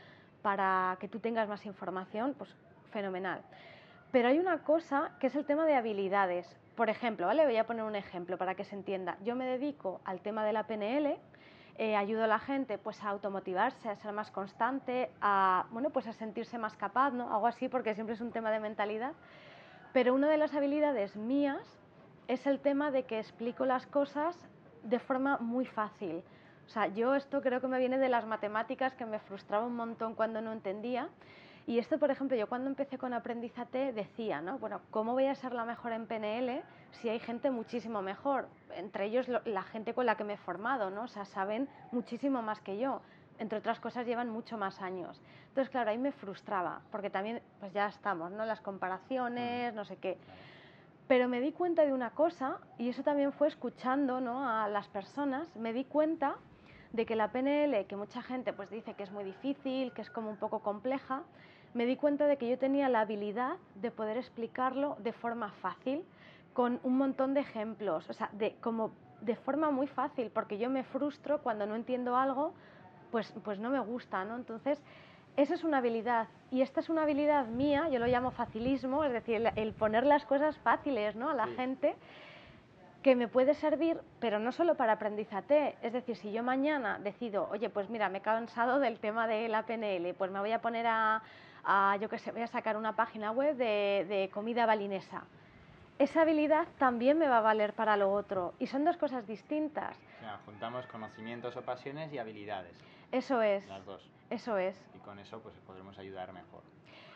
para 0.40 0.96
que 0.98 1.08
tú 1.08 1.20
tengas 1.20 1.46
más 1.46 1.66
información, 1.66 2.34
pues 2.38 2.56
fenomenal. 2.90 3.42
Pero 4.12 4.28
hay 4.28 4.38
una 4.38 4.62
cosa 4.62 5.10
que 5.20 5.26
es 5.26 5.36
el 5.36 5.44
tema 5.44 5.66
de 5.66 5.74
habilidades. 5.74 6.58
Por 6.74 6.88
ejemplo, 6.88 7.26
¿vale? 7.26 7.44
Voy 7.44 7.58
a 7.58 7.66
poner 7.66 7.84
un 7.84 7.96
ejemplo 7.96 8.38
para 8.38 8.54
que 8.54 8.64
se 8.64 8.76
entienda. 8.76 9.18
Yo 9.22 9.36
me 9.36 9.44
dedico 9.44 10.00
al 10.06 10.22
tema 10.22 10.42
de 10.42 10.54
la 10.54 10.66
PNL, 10.66 11.18
eh, 11.76 11.96
ayudo 11.96 12.24
a 12.24 12.28
la 12.28 12.38
gente 12.38 12.78
pues 12.78 13.04
a 13.04 13.10
automotivarse, 13.10 13.90
a 13.90 13.96
ser 13.96 14.12
más 14.12 14.30
constante, 14.30 15.10
a, 15.20 15.66
bueno, 15.70 15.90
pues 15.90 16.06
a 16.06 16.14
sentirse 16.14 16.56
más 16.56 16.78
capaz, 16.78 17.10
¿no? 17.10 17.30
Algo 17.30 17.46
así 17.46 17.68
porque 17.68 17.94
siempre 17.94 18.14
es 18.14 18.22
un 18.22 18.32
tema 18.32 18.50
de 18.50 18.60
mentalidad. 18.60 19.12
Pero 19.92 20.14
una 20.14 20.30
de 20.30 20.38
las 20.38 20.54
habilidades 20.54 21.14
mías 21.14 21.75
es 22.28 22.46
el 22.46 22.61
tema 22.61 22.90
de 22.90 23.05
que 23.05 23.19
explico 23.19 23.67
las 23.67 23.87
cosas 23.87 24.38
de 24.82 24.99
forma 24.99 25.38
muy 25.38 25.67
fácil. 25.67 26.23
O 26.67 26.69
sea, 26.69 26.88
yo 26.88 27.14
esto 27.14 27.40
creo 27.43 27.61
que 27.61 27.69
me 27.69 27.78
viene 27.78 27.99
de 27.99 28.08
las 28.08 28.26
matemáticas 28.26 28.94
que 28.94 29.06
me 29.06 29.20
frustraba 29.20 29.67
un 29.67 29.76
montón 29.76 30.14
cuando 30.14 30.40
no 30.40 30.52
entendía 30.52 31.08
y 31.67 31.81
esto, 31.81 31.99
por 31.99 32.12
ejemplo, 32.12 32.37
yo 32.37 32.49
cuando 32.49 32.70
empecé 32.70 32.96
con 32.96 33.12
Aprendizate 33.12 33.93
decía, 33.93 34.40
¿no? 34.40 34.56
Bueno, 34.58 34.81
¿cómo 34.93 35.14
voy 35.14 35.26
a 35.26 35.34
ser 35.34 35.52
la 35.52 35.64
mejor 35.64 35.93
en 35.93 36.06
PNL 36.06 36.62
si 36.93 37.08
hay 37.08 37.19
gente 37.19 37.50
muchísimo 37.50 38.02
mejor? 38.02 38.46
Entre 38.76 39.06
ellos 39.06 39.26
la 39.44 39.62
gente 39.64 39.93
con 39.93 40.06
la 40.06 40.17
que 40.17 40.23
me 40.23 40.34
he 40.34 40.37
formado, 40.37 40.90
¿no? 40.90 41.02
O 41.02 41.08
sea, 41.08 41.25
saben 41.25 41.69
muchísimo 41.90 42.40
más 42.40 42.61
que 42.61 42.78
yo. 42.78 43.02
Entre 43.40 43.58
otras 43.58 43.81
cosas, 43.81 44.06
llevan 44.06 44.31
mucho 44.31 44.56
más 44.56 44.81
años. 44.81 45.20
Entonces, 45.49 45.69
claro, 45.69 45.90
ahí 45.90 45.99
me 45.99 46.12
frustraba, 46.12 46.82
porque 46.93 47.11
también, 47.11 47.43
pues 47.58 47.73
ya 47.73 47.88
estamos, 47.88 48.31
¿no? 48.31 48.46
Las 48.46 48.61
comparaciones, 48.61 49.75
no 49.75 49.84
sé 49.84 49.96
qué. 49.96 50.19
Pero 51.08 51.28
me 51.28 51.40
di 51.40 51.52
cuenta 51.52 51.84
de 51.84 51.92
una 51.92 52.10
cosa, 52.10 52.58
y 52.78 52.88
eso 52.88 53.02
también 53.02 53.32
fue 53.32 53.48
escuchando 53.48 54.20
¿no? 54.20 54.48
a 54.48 54.68
las 54.68 54.88
personas, 54.88 55.54
me 55.54 55.72
di 55.72 55.84
cuenta 55.84 56.36
de 56.92 57.06
que 57.06 57.14
la 57.14 57.30
PNL, 57.30 57.86
que 57.86 57.96
mucha 57.96 58.22
gente 58.22 58.52
pues 58.52 58.70
dice 58.70 58.94
que 58.94 59.04
es 59.04 59.12
muy 59.12 59.22
difícil, 59.22 59.92
que 59.92 60.02
es 60.02 60.10
como 60.10 60.30
un 60.30 60.36
poco 60.36 60.60
compleja, 60.60 61.22
me 61.74 61.86
di 61.86 61.96
cuenta 61.96 62.26
de 62.26 62.38
que 62.38 62.48
yo 62.48 62.58
tenía 62.58 62.88
la 62.88 63.00
habilidad 63.00 63.56
de 63.74 63.90
poder 63.90 64.16
explicarlo 64.16 64.96
de 65.00 65.12
forma 65.12 65.52
fácil, 65.60 66.02
con 66.54 66.80
un 66.84 66.96
montón 66.96 67.34
de 67.34 67.40
ejemplos, 67.40 68.08
o 68.08 68.14
sea, 68.14 68.30
de, 68.32 68.56
como 68.62 68.92
de 69.20 69.36
forma 69.36 69.70
muy 69.70 69.86
fácil, 69.86 70.30
porque 70.30 70.56
yo 70.56 70.70
me 70.70 70.84
frustro 70.84 71.42
cuando 71.42 71.66
no 71.66 71.76
entiendo 71.76 72.16
algo, 72.16 72.54
pues, 73.10 73.32
pues 73.44 73.58
no 73.58 73.68
me 73.68 73.78
gusta, 73.80 74.25
¿no? 74.25 74.36
Entonces, 74.36 74.82
esa 75.37 75.55
es 75.55 75.64
una 75.64 75.78
habilidad 75.78 76.28
y 76.50 76.62
esta 76.62 76.81
es 76.81 76.88
una 76.88 77.02
habilidad 77.02 77.47
mía, 77.47 77.88
yo 77.90 77.99
lo 77.99 78.07
llamo 78.07 78.31
facilismo, 78.31 79.05
es 79.05 79.12
decir, 79.12 79.52
el, 79.55 79.73
poner 79.73 80.07
las 80.07 80.25
cosas 80.25 80.57
fáciles 80.59 81.16
¿no? 81.16 81.28
a 81.28 81.35
la 81.35 81.47
gente 81.49 81.95
que 83.02 83.14
me 83.14 83.28
puede 83.28 83.55
servir, 83.55 84.00
pero 84.19 84.40
no 84.40 84.50
solo 84.50 84.75
para 84.75 84.95
aprendizate. 84.95 85.76
Es 85.81 85.93
decir, 85.93 86.16
si 86.16 86.33
yo 86.33 86.43
mañana 86.43 86.99
decido, 86.99 87.49
oye, 87.52 87.71
pues 87.71 87.88
mira, 87.88 88.09
me 88.09 88.19
he 88.19 88.21
cansado 88.21 88.81
del 88.81 88.99
tema 88.99 89.28
de 89.28 89.49
la 89.49 89.62
PNL, 89.62 90.12
pues 90.14 90.31
me 90.33 90.40
voy 90.40 90.50
a 90.50 90.61
poner 90.61 90.87
a, 90.88 91.23
yo 92.00 92.09
qué 92.09 92.19
sé, 92.19 92.33
voy 92.33 92.43
a 92.43 92.49
sacar 92.49 92.76
una 92.76 92.97
página 92.97 93.31
web 93.31 93.57
de, 93.57 94.28
comida 94.33 94.66
balinesa. 94.66 95.23
Esa 95.98 96.22
habilidad 96.22 96.66
también 96.78 97.18
me 97.18 97.26
va 97.26 97.38
a 97.38 97.40
valer 97.40 97.72
para 97.72 97.96
lo 97.96 98.12
otro 98.12 98.52
y 98.58 98.66
son 98.66 98.84
dos 98.84 98.98
cosas 98.98 99.26
distintas. 99.26 99.96
O 100.18 100.20
sea, 100.20 100.38
juntamos 100.44 100.86
conocimientos 100.86 101.56
o 101.56 101.62
pasiones 101.62 102.12
y 102.12 102.18
habilidades. 102.18 102.76
Eso 103.12 103.40
es. 103.40 103.66
Las 103.66 103.84
dos. 103.86 104.02
Eso 104.28 104.58
es. 104.58 104.76
Y 104.94 104.98
con 104.98 105.18
eso 105.18 105.40
pues 105.40 105.54
podremos 105.66 105.98
ayudar 105.98 106.32
mejor. 106.34 106.62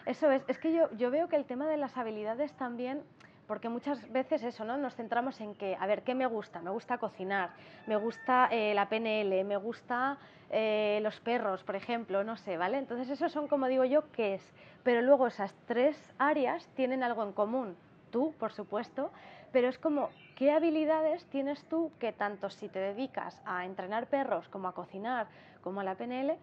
Eso 0.06 0.30
es. 0.30 0.42
Es 0.48 0.58
que 0.58 0.72
yo, 0.72 0.90
yo 0.96 1.10
veo 1.10 1.28
que 1.28 1.36
el 1.36 1.44
tema 1.44 1.66
de 1.68 1.76
las 1.76 1.96
habilidades 1.98 2.54
también 2.54 3.02
porque 3.46 3.68
muchas 3.68 4.10
veces 4.12 4.44
eso, 4.44 4.64
¿no? 4.64 4.76
Nos 4.76 4.94
centramos 4.94 5.40
en 5.40 5.56
que, 5.56 5.76
a 5.78 5.84
ver, 5.84 6.04
¿qué 6.04 6.14
me 6.14 6.24
gusta? 6.26 6.62
Me 6.62 6.70
gusta 6.70 6.98
cocinar, 6.98 7.50
me 7.88 7.96
gusta 7.96 8.48
eh, 8.52 8.72
la 8.74 8.88
PNL, 8.88 9.44
me 9.44 9.56
gusta 9.56 10.18
eh, 10.50 11.00
los 11.02 11.18
perros, 11.18 11.64
por 11.64 11.74
ejemplo, 11.74 12.22
no 12.22 12.36
sé, 12.36 12.56
¿vale? 12.56 12.78
Entonces 12.78 13.10
eso 13.10 13.28
son, 13.28 13.48
como 13.48 13.66
digo 13.66 13.84
yo, 13.84 14.08
¿qué 14.12 14.34
es? 14.34 14.52
Pero 14.84 15.02
luego 15.02 15.26
esas 15.26 15.52
tres 15.66 16.00
áreas 16.16 16.64
tienen 16.76 17.02
algo 17.02 17.24
en 17.24 17.32
común. 17.32 17.76
Tú, 18.10 18.34
por 18.38 18.52
supuesto, 18.52 19.10
pero 19.52 19.68
es 19.68 19.78
como, 19.78 20.10
¿qué 20.36 20.52
habilidades 20.52 21.24
tienes 21.26 21.64
tú 21.64 21.92
que 21.98 22.12
tanto 22.12 22.50
si 22.50 22.68
te 22.68 22.78
dedicas 22.78 23.40
a 23.44 23.64
entrenar 23.64 24.06
perros 24.06 24.48
como 24.48 24.68
a 24.68 24.74
cocinar, 24.74 25.26
como 25.62 25.80
a 25.80 25.84
la 25.84 25.94
PNL, 25.96 26.36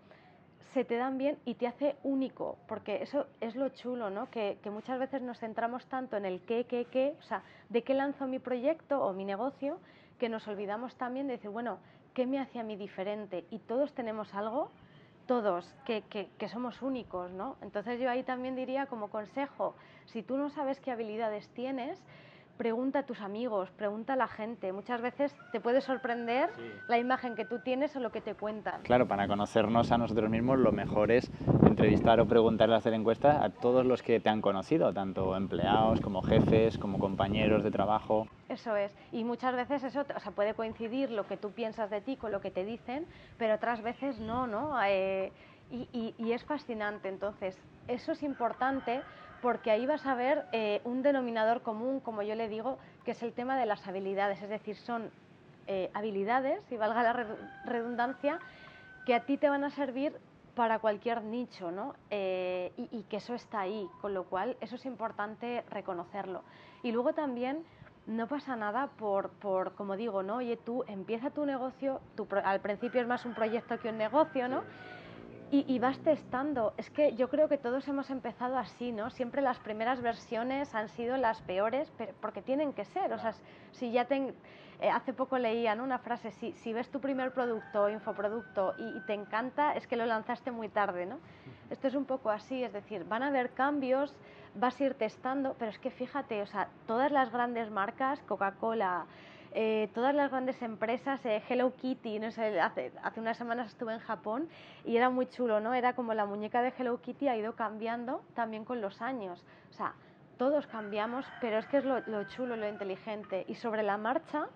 se 0.74 0.84
te 0.84 0.98
dan 0.98 1.18
bien 1.18 1.38
y 1.46 1.56
te 1.56 1.68
hace 1.68 1.96
único, 2.04 2.58
porque 2.68 3.02
eso 3.02 3.26
es 3.42 3.56
lo 3.56 3.70
chulo, 3.70 4.10
¿no? 4.10 4.30
Que, 4.30 4.60
muchas 4.66 5.00
veces 5.00 5.22
nos 5.22 5.40
centramos 5.40 5.86
tanto 5.88 6.18
en 6.18 6.26
el 6.26 6.42
qué, 6.42 6.66
qué, 6.66 6.86
qué, 6.86 7.16
o 7.20 7.24
sea, 7.24 7.44
de 7.70 7.84
qué 7.84 7.94
lanzo 7.94 8.28
mi 8.28 8.40
proyecto 8.40 9.02
o 9.02 9.14
mi 9.14 9.26
negocio, 9.26 9.80
que 10.20 10.30
nos 10.30 10.48
olvidamos 10.48 10.96
también 10.96 11.28
de 11.28 11.34
decir, 11.34 11.50
bueno, 11.50 11.80
qué 12.14 12.26
me 12.26 12.40
hace 12.40 12.60
a 12.60 12.64
mí 12.64 12.76
diferente. 12.76 13.46
Y 13.50 13.60
todos 13.60 13.94
tenemos 13.94 14.34
algo, 14.34 14.72
todos, 15.28 15.76
que, 15.86 16.02
que, 16.10 16.30
que 16.38 16.50
somos 16.50 16.82
únicos, 16.82 17.32
¿no? 17.32 17.58
Entonces 17.62 18.00
yo 18.00 18.10
ahí 18.10 18.24
también 18.24 18.56
diría 18.56 18.88
como 18.88 19.10
consejo, 19.10 19.76
si 20.06 20.24
tú 20.24 20.38
no 20.38 20.50
sabes 20.50 20.80
qué 20.80 20.92
habilidades 20.92 21.50
tienes, 21.50 22.02
pregunta 22.58 23.00
a 23.00 23.04
tus 23.04 23.22
amigos, 23.22 23.70
pregunta 23.72 24.14
a 24.14 24.16
la 24.16 24.28
gente. 24.28 24.74
Muchas 24.74 25.02
veces 25.02 25.34
te 25.52 25.62
puede 25.62 25.80
sorprender 25.80 26.50
la 26.88 26.98
imagen 26.98 27.36
que 27.36 27.46
tú 27.46 27.60
tienes 27.60 27.96
o 27.96 28.00
lo 28.00 28.12
que 28.12 28.20
te 28.20 28.34
cuentan. 28.34 28.82
Claro, 28.82 29.08
para 29.08 29.28
conocernos 29.28 29.92
a 29.92 29.98
nosotros 29.98 30.30
mismos 30.30 30.58
lo 30.58 30.72
mejor 30.72 31.12
es 31.12 31.32
entrevistar 31.66 32.20
o 32.20 32.26
preguntarle, 32.26 32.76
hacer 32.76 32.94
encuestas 32.94 33.38
a 33.42 33.50
todos 33.50 33.86
los 33.86 34.02
que 34.02 34.20
te 34.20 34.30
han 34.30 34.42
conocido, 34.42 34.92
tanto 34.94 35.36
empleados 35.36 36.02
como 36.02 36.22
jefes, 36.22 36.78
como 36.78 36.98
compañeros 37.00 37.64
de 37.64 37.72
trabajo. 37.72 38.28
Eso 38.58 38.76
es. 38.76 38.92
Y 39.12 39.24
muchas 39.24 39.56
veces 39.56 39.84
eso 39.84 40.04
o 40.16 40.20
sea, 40.20 40.32
puede 40.32 40.56
coincidir 40.56 41.12
lo 41.12 41.28
que 41.28 41.38
tú 41.38 41.52
piensas 41.52 41.92
de 41.92 42.02
ti 42.02 42.18
con 42.18 42.32
lo 42.32 42.42
que 42.42 42.50
te 42.50 42.66
dicen, 42.66 43.06
pero 43.38 43.54
otras 43.54 43.84
veces 43.84 44.18
no, 44.18 44.48
¿no? 44.48 44.76
Eh, 44.84 45.32
y, 45.70 46.16
y 46.18 46.32
es 46.32 46.44
fascinante. 46.44 47.08
Entonces, 47.08 47.56
eso 47.88 48.14
es 48.14 48.24
importante 48.24 49.04
porque 49.42 49.72
ahí 49.72 49.86
vas 49.86 50.06
a 50.06 50.16
ver 50.16 50.46
eh, 50.52 50.82
un 50.84 51.04
denominador 51.04 51.62
común, 51.62 52.00
como 52.00 52.22
yo 52.24 52.36
le 52.36 52.50
digo, 52.50 52.78
que 53.06 53.12
es 53.12 53.22
el 53.24 53.34
tema 53.34 53.58
de 53.58 53.66
las 53.66 53.88
habilidades, 53.88 54.42
es 54.42 54.50
decir, 54.50 54.76
son 54.76 55.12
eh, 55.68 55.92
habilidades, 55.94 56.60
y 56.72 56.78
valga 56.78 57.04
la 57.04 57.28
redundancia, 57.66 58.40
que 59.06 59.14
a 59.14 59.26
ti 59.26 59.38
te 59.38 59.50
van 59.50 59.64
a 59.64 59.70
servir 59.70 60.14
para 60.56 60.80
cualquier 60.80 61.24
nicho, 61.24 61.72
¿no? 61.72 61.94
Eh, 62.10 62.72
y, 62.76 63.04
que 63.04 63.18
eso 63.18 63.36
está 63.36 63.62
ahí, 63.62 63.88
con 64.02 64.16
lo 64.16 64.24
cual 64.24 64.58
eso 64.60 64.76
es 64.76 64.86
importante 64.86 65.64
reconocerlo. 65.70 66.42
Y 66.82 66.92
luego 66.92 67.14
también 67.14 67.64
no 68.08 68.28
pasa 68.28 68.56
nada 68.56 68.88
por, 68.98 69.30
por 69.32 69.76
como 69.76 69.98
digo, 69.98 70.24
¿no? 70.24 70.38
Oye, 70.38 70.58
tú 70.58 70.84
empieza 70.88 71.30
tu 71.30 71.46
negocio, 71.46 72.02
al 72.44 72.62
principio 72.62 73.02
es 73.02 73.08
más 73.08 73.26
un 73.26 73.34
proyecto 73.34 73.78
que 73.80 73.90
un 73.90 73.98
negocio, 73.98 74.48
¿no? 74.48 74.64
Y, 75.50 75.80
vas 75.80 75.98
testando. 76.00 76.74
Es 76.76 76.90
que 76.90 77.16
yo 77.16 77.30
creo 77.30 77.48
que 77.48 77.58
todos 77.58 77.88
hemos 77.88 78.10
empezado 78.10 78.58
así, 78.58 78.92
¿no? 78.92 79.10
Siempre 79.10 79.42
las 79.42 79.58
primeras 79.60 80.02
versiones 80.02 80.76
han 80.76 80.90
sido 80.90 81.16
las 81.16 81.42
peores, 81.44 81.90
porque 82.20 82.42
tienen 82.42 82.74
que 82.74 82.84
ser. 82.84 83.14
O 83.14 83.18
sea, 83.18 83.34
si 83.72 83.94
ya 83.94 84.04
te, 84.04 84.34
eh, 84.82 84.90
hace 84.90 85.14
poco 85.14 85.38
leía 85.38 85.74
una 85.74 86.00
frase, 86.00 86.32
si, 86.32 86.52
si, 86.52 86.74
ves 86.74 86.90
tu 86.90 87.00
primer 87.00 87.32
producto 87.32 87.84
o 87.84 87.90
infoproducto 87.90 88.76
y, 88.78 89.00
te 89.08 89.14
encanta, 89.14 89.72
es 89.72 89.88
que 89.88 89.96
lo 89.96 90.06
lanzaste 90.06 90.52
muy 90.52 90.68
tarde, 90.68 91.06
¿no? 91.06 91.18
Esto 91.70 91.88
es 91.88 91.96
un 91.96 92.04
poco 92.04 92.30
así, 92.30 92.62
es 92.62 92.74
decir, 92.74 93.06
van 93.06 93.24
a 93.24 93.28
haber 93.28 93.52
cambios, 93.52 94.14
vas 94.60 94.80
a 94.80 94.84
ir 94.84 94.94
testando, 94.96 95.56
pero 95.58 95.72
es 95.72 95.80
que 95.80 95.92
fíjate, 95.92 96.42
o 96.42 96.46
sea, 96.46 96.70
todas 96.86 97.12
las 97.12 97.32
grandes 97.32 97.70
marcas, 97.72 98.20
Coca-Cola, 98.28 99.06
eh, 99.54 99.90
todas 99.94 100.14
las 100.14 100.30
grandes 100.30 100.62
empresas, 100.62 101.26
eh, 101.26 101.42
Hello 101.48 101.74
Kitty, 101.76 102.20
no 102.20 102.32
sé, 102.32 102.60
hace, 102.60 102.92
hace 103.04 103.20
unas 103.20 103.38
semanas 103.38 103.68
estuve 103.68 103.94
en 103.94 104.00
Japón 104.00 104.50
y 104.86 104.98
era 104.98 105.10
muy 105.10 105.28
chulo, 105.28 105.60
¿no? 105.60 105.74
Era 105.74 105.94
como 105.94 106.14
la 106.14 106.26
muñeca 106.26 106.62
de 106.62 106.74
Hello 106.78 107.02
Kitty 107.02 107.28
ha 107.28 107.38
ido 107.38 107.56
cambiando 107.56 108.22
también 108.36 108.66
con 108.66 108.82
los 108.82 109.02
años. 109.02 109.44
O 109.72 109.74
sea, 109.74 109.94
todos 110.38 110.68
cambiamos, 110.68 111.26
pero 111.42 111.58
es 111.58 111.66
que 111.68 111.78
es 111.78 111.86
lo, 111.86 112.02
lo 112.02 112.24
chulo, 112.26 112.56
lo 112.56 112.68
inteligente. 112.68 113.46
Y 113.48 113.56
sobre 113.56 113.84
la 113.84 113.98
marcha, 113.98 114.48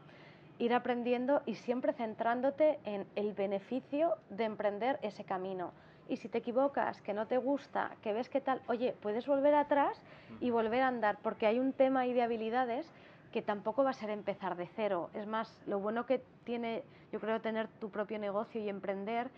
ir 0.59 0.73
aprendiendo 0.73 1.41
y 1.45 1.55
siempre 1.55 1.93
centrándote 1.93 2.79
en 2.83 3.07
el 3.15 3.33
beneficio 3.33 4.17
de 4.29 4.43
emprender 4.43 4.99
ese 5.01 5.23
camino. 5.23 5.73
Y 6.11 6.17
si 6.17 6.27
te 6.27 6.39
equivocas, 6.39 7.01
que 7.03 7.13
no 7.13 7.25
te 7.25 7.37
gusta, 7.37 7.95
que 8.01 8.11
ves 8.11 8.27
que 8.27 8.41
tal, 8.41 8.61
oye, 8.67 8.93
puedes 9.01 9.25
volver 9.25 9.55
atrás 9.55 9.97
y 10.41 10.49
volver 10.49 10.81
a 10.81 10.89
andar, 10.89 11.17
porque 11.23 11.47
hay 11.47 11.57
un 11.57 11.71
tema 11.71 12.01
ahí 12.01 12.11
de 12.11 12.21
habilidades 12.21 12.85
que 13.31 13.41
tampoco 13.41 13.85
va 13.85 13.91
a 13.91 13.93
ser 13.93 14.09
empezar 14.09 14.57
de 14.57 14.67
cero. 14.75 15.09
Es 15.13 15.25
más, 15.25 15.57
lo 15.67 15.79
bueno 15.79 16.05
que 16.05 16.21
tiene, 16.43 16.83
yo 17.13 17.21
creo, 17.21 17.39
tener 17.39 17.69
tu 17.79 17.89
propio 17.89 18.19
negocio 18.19 18.59
y 18.59 18.67
emprender 18.67 19.29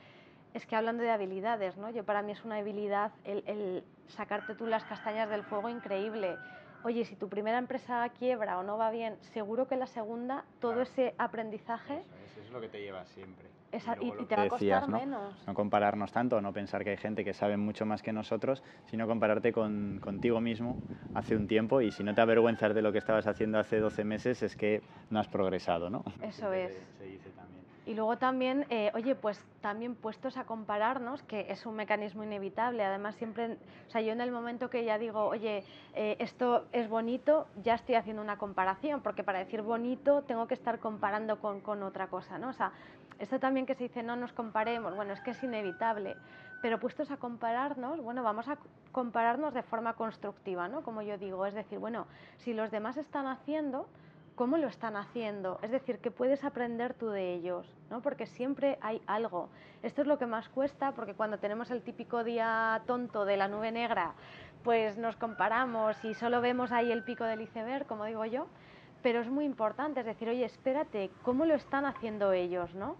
es 0.55 0.65
que 0.65 0.75
hablando 0.75 1.03
de 1.03 1.11
habilidades, 1.11 1.77
¿no? 1.77 1.91
Yo 1.91 2.03
para 2.05 2.23
mí 2.23 2.31
es 2.31 2.43
una 2.43 2.55
habilidad 2.55 3.11
el, 3.23 3.43
el 3.45 3.83
sacarte 4.07 4.55
tú 4.55 4.65
las 4.65 4.83
castañas 4.83 5.29
del 5.29 5.43
fuego 5.43 5.69
increíble. 5.69 6.37
Oye, 6.83 7.05
si 7.05 7.15
tu 7.15 7.29
primera 7.29 7.59
empresa 7.59 8.09
quiebra 8.17 8.57
o 8.57 8.63
no 8.63 8.79
va 8.79 8.89
bien, 8.89 9.15
seguro 9.31 9.67
que 9.67 9.77
la 9.77 9.85
segunda, 9.85 10.43
todo 10.59 10.81
ese 10.81 11.13
aprendizaje... 11.19 12.03
Eso, 12.25 12.41
es 12.41 12.49
lo 12.49 12.59
que 12.59 12.67
te 12.67 12.81
lleva 12.81 13.05
siempre. 13.05 13.52
Y, 14.01 14.25
te 14.25 14.35
va 14.35 14.43
a 14.43 14.47
costar 14.47 14.87
menos. 14.89 15.35
No 15.47 15.53
compararnos 15.53 16.11
tanto, 16.11 16.41
no 16.41 16.53
pensar 16.53 16.83
que 16.83 16.91
hay 16.91 16.97
gente 16.97 17.23
que 17.23 17.33
sabe 17.33 17.57
mucho 17.57 17.85
más 17.85 18.01
que 18.01 18.13
nosotros, 18.13 18.63
sino 18.85 19.07
compararte 19.07 19.51
con, 19.51 19.99
contigo 20.01 20.39
mismo 20.41 20.77
hace 21.13 21.35
un 21.35 21.47
tiempo 21.47 21.81
y 21.81 21.91
si 21.91 22.03
no 22.03 22.13
te 22.13 22.21
avergüenzas 22.21 22.73
de 22.73 22.81
lo 22.81 22.91
que 22.91 22.99
estabas 22.99 23.27
haciendo 23.27 23.59
hace 23.59 23.79
12 23.79 24.03
meses 24.03 24.43
es 24.43 24.55
que 24.55 24.81
no 25.09 25.19
has 25.19 25.27
progresado, 25.27 25.89
¿no? 25.89 26.03
Eso 26.21 26.53
es. 26.53 26.71
Se 26.97 27.05
dice 27.05 27.29
también. 27.31 27.63
Y 27.85 27.95
luego 27.95 28.17
también, 28.17 28.65
eh, 28.69 28.91
oye, 28.93 29.13
pues 29.13 29.43
también 29.59 29.95
puestos 29.95 30.37
a 30.37 30.45
compararnos, 30.45 31.21
que 31.23 31.47
es 31.49 31.65
un 31.65 31.75
mecanismo 31.75 32.23
inevitable. 32.23 32.81
Además, 32.81 33.15
siempre, 33.15 33.57
o 33.87 33.91
sea, 33.91 33.99
yo 33.99 34.13
en 34.13 34.21
el 34.21 34.31
momento 34.31 34.69
que 34.69 34.85
ya 34.85 34.97
digo, 34.97 35.25
oye, 35.25 35.65
eh, 35.93 36.15
esto 36.19 36.65
es 36.71 36.87
bonito, 36.87 37.45
ya 37.61 37.75
estoy 37.75 37.95
haciendo 37.95 38.21
una 38.21 38.37
comparación, 38.37 39.01
porque 39.01 39.23
para 39.23 39.39
decir 39.39 39.61
bonito 39.61 40.21
tengo 40.21 40.47
que 40.47 40.53
estar 40.53 40.79
comparando 40.79 41.39
con, 41.39 41.59
con 41.59 41.83
otra 41.83 42.07
cosa, 42.07 42.37
¿no? 42.37 42.49
O 42.49 42.53
sea, 42.53 42.71
esto 43.19 43.39
también 43.39 43.65
que 43.65 43.75
se 43.75 43.83
dice, 43.83 44.03
no 44.03 44.15
nos 44.15 44.33
comparemos, 44.33 44.95
bueno, 44.95 45.13
es 45.13 45.21
que 45.21 45.31
es 45.31 45.43
inevitable. 45.43 46.15
Pero 46.61 46.79
puestos 46.79 47.11
a 47.11 47.17
compararnos, 47.17 47.99
bueno, 48.01 48.23
vamos 48.23 48.47
a 48.47 48.57
compararnos 48.91 49.53
de 49.53 49.63
forma 49.63 49.93
constructiva, 49.93 50.67
¿no? 50.67 50.81
Como 50.81 51.01
yo 51.01 51.17
digo, 51.17 51.45
es 51.45 51.53
decir, 51.53 51.79
bueno, 51.79 52.07
si 52.37 52.53
los 52.53 52.71
demás 52.71 52.95
están 52.97 53.27
haciendo, 53.27 53.87
cómo 54.35 54.57
lo 54.57 54.67
están 54.67 54.95
haciendo, 54.95 55.59
es 55.61 55.71
decir, 55.71 55.99
que 55.99 56.11
puedes 56.11 56.43
aprender 56.43 56.93
tú 56.93 57.09
de 57.09 57.33
ellos, 57.33 57.67
¿no? 57.89 58.01
porque 58.01 58.25
siempre 58.25 58.77
hay 58.81 59.01
algo. 59.05 59.49
Esto 59.83 60.01
es 60.01 60.07
lo 60.07 60.17
que 60.17 60.25
más 60.25 60.49
cuesta, 60.49 60.93
porque 60.93 61.13
cuando 61.13 61.37
tenemos 61.37 61.69
el 61.71 61.81
típico 61.81 62.23
día 62.23 62.81
tonto 62.87 63.25
de 63.25 63.37
la 63.37 63.47
nube 63.47 63.71
negra, 63.71 64.13
pues 64.63 64.97
nos 64.97 65.15
comparamos 65.17 66.03
y 66.03 66.13
solo 66.13 66.41
vemos 66.41 66.71
ahí 66.71 66.91
el 66.91 67.03
pico 67.03 67.25
del 67.25 67.41
iceberg, 67.41 67.85
como 67.85 68.05
digo 68.05 68.25
yo, 68.25 68.47
pero 69.03 69.19
es 69.19 69.29
muy 69.29 69.45
importante, 69.45 69.99
es 69.99 70.05
decir, 70.05 70.29
oye, 70.29 70.45
espérate, 70.45 71.11
¿cómo 71.21 71.45
lo 71.45 71.53
están 71.53 71.85
haciendo 71.85 72.31
ellos? 72.31 72.73
¿no? 72.73 72.95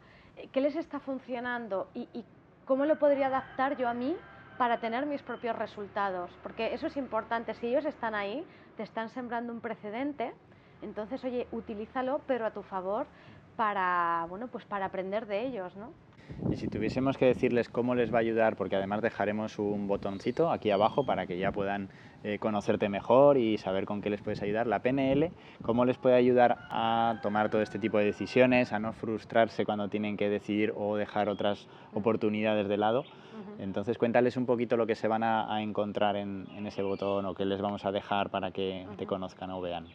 ¿Qué 0.52 0.62
les 0.62 0.76
está 0.76 1.00
funcionando? 1.00 1.90
¿Y, 1.96 2.10
y 2.14 2.26
cómo 2.66 2.86
lo 2.86 3.00
podría 3.00 3.28
adaptar 3.28 3.78
yo 3.78 3.88
a 3.88 3.94
mí 3.94 4.16
para 4.58 4.80
tener 4.80 5.06
mis 5.06 5.24
propios 5.24 5.56
resultados? 5.56 6.30
Porque 6.44 6.74
eso 6.74 6.88
es 6.88 6.98
importante, 6.98 7.54
si 7.56 7.68
ellos 7.68 7.86
están 7.86 8.14
ahí, 8.14 8.46
te 8.78 8.84
están 8.84 9.10
sembrando 9.10 9.54
un 9.54 9.62
precedente, 9.62 10.34
entonces, 10.82 11.24
oye, 11.24 11.48
utilízalo, 11.52 12.22
pero 12.28 12.46
a 12.46 12.52
tu 12.52 12.62
favor 12.64 13.08
para, 13.56 14.26
bueno, 14.28 14.48
pues 14.48 14.66
para 14.66 14.86
aprender 14.86 15.26
de 15.26 15.48
ellos, 15.48 15.76
¿no? 15.78 15.92
Y 16.52 16.58
si 16.58 16.68
tuviésemos 16.68 17.18
que 17.18 17.26
decirles 17.26 17.70
cómo 17.70 17.96
les 17.96 18.14
va 18.14 18.18
a 18.18 18.22
ayudar, 18.22 18.56
porque 18.56 18.76
además 18.76 19.02
dejaremos 19.02 19.60
un 19.60 19.88
botoncito 19.88 20.52
aquí 20.52 20.72
abajo 20.72 21.06
para 21.06 21.26
que 21.26 21.38
ya 21.38 21.52
puedan 21.52 21.90
eh, 22.24 22.40
conocerte 22.40 22.90
mejor 22.90 23.38
y 23.38 23.58
saber 23.58 23.86
con 23.86 24.02
qué 24.02 24.10
les 24.10 24.22
puedes 24.22 24.42
ayudar, 24.42 24.68
la 24.68 24.80
PNL, 24.80 25.32
cómo 25.62 25.84
les 25.84 25.98
puede 25.98 26.16
ayudar 26.16 26.58
a 26.70 27.20
tomar 27.22 27.50
todo 27.50 27.62
este 27.62 27.80
tipo 27.80 27.98
de 27.98 28.06
decisiones, 28.06 28.72
a 28.72 28.80
no 28.80 28.94
frustrarse 28.94 29.66
cuando 29.66 29.90
tienen 29.90 30.16
que 30.16 30.30
decidir 30.30 30.74
o 30.76 30.96
dejar 30.96 31.28
otras 31.28 31.68
oportunidades 31.94 32.68
de 32.68 32.78
lado. 32.78 33.04
Entonces 33.60 33.98
cuéntales 33.98 34.38
un 34.38 34.46
poquito 34.46 34.78
lo 34.78 34.88
que 34.88 34.96
se 34.96 35.08
van 35.08 35.24
a, 35.24 35.62
encontrar 35.62 36.16
en, 36.16 36.48
ese 36.66 36.82
botón 36.82 37.26
o 37.26 37.34
qué 37.34 37.46
les 37.46 37.62
vamos 37.62 37.86
a 37.86 37.92
dejar 37.92 38.30
para 38.30 38.52
que 38.52 38.88
te 38.98 39.06
conozcan 39.06 39.52
o 39.52 39.60
vean. 39.60 39.88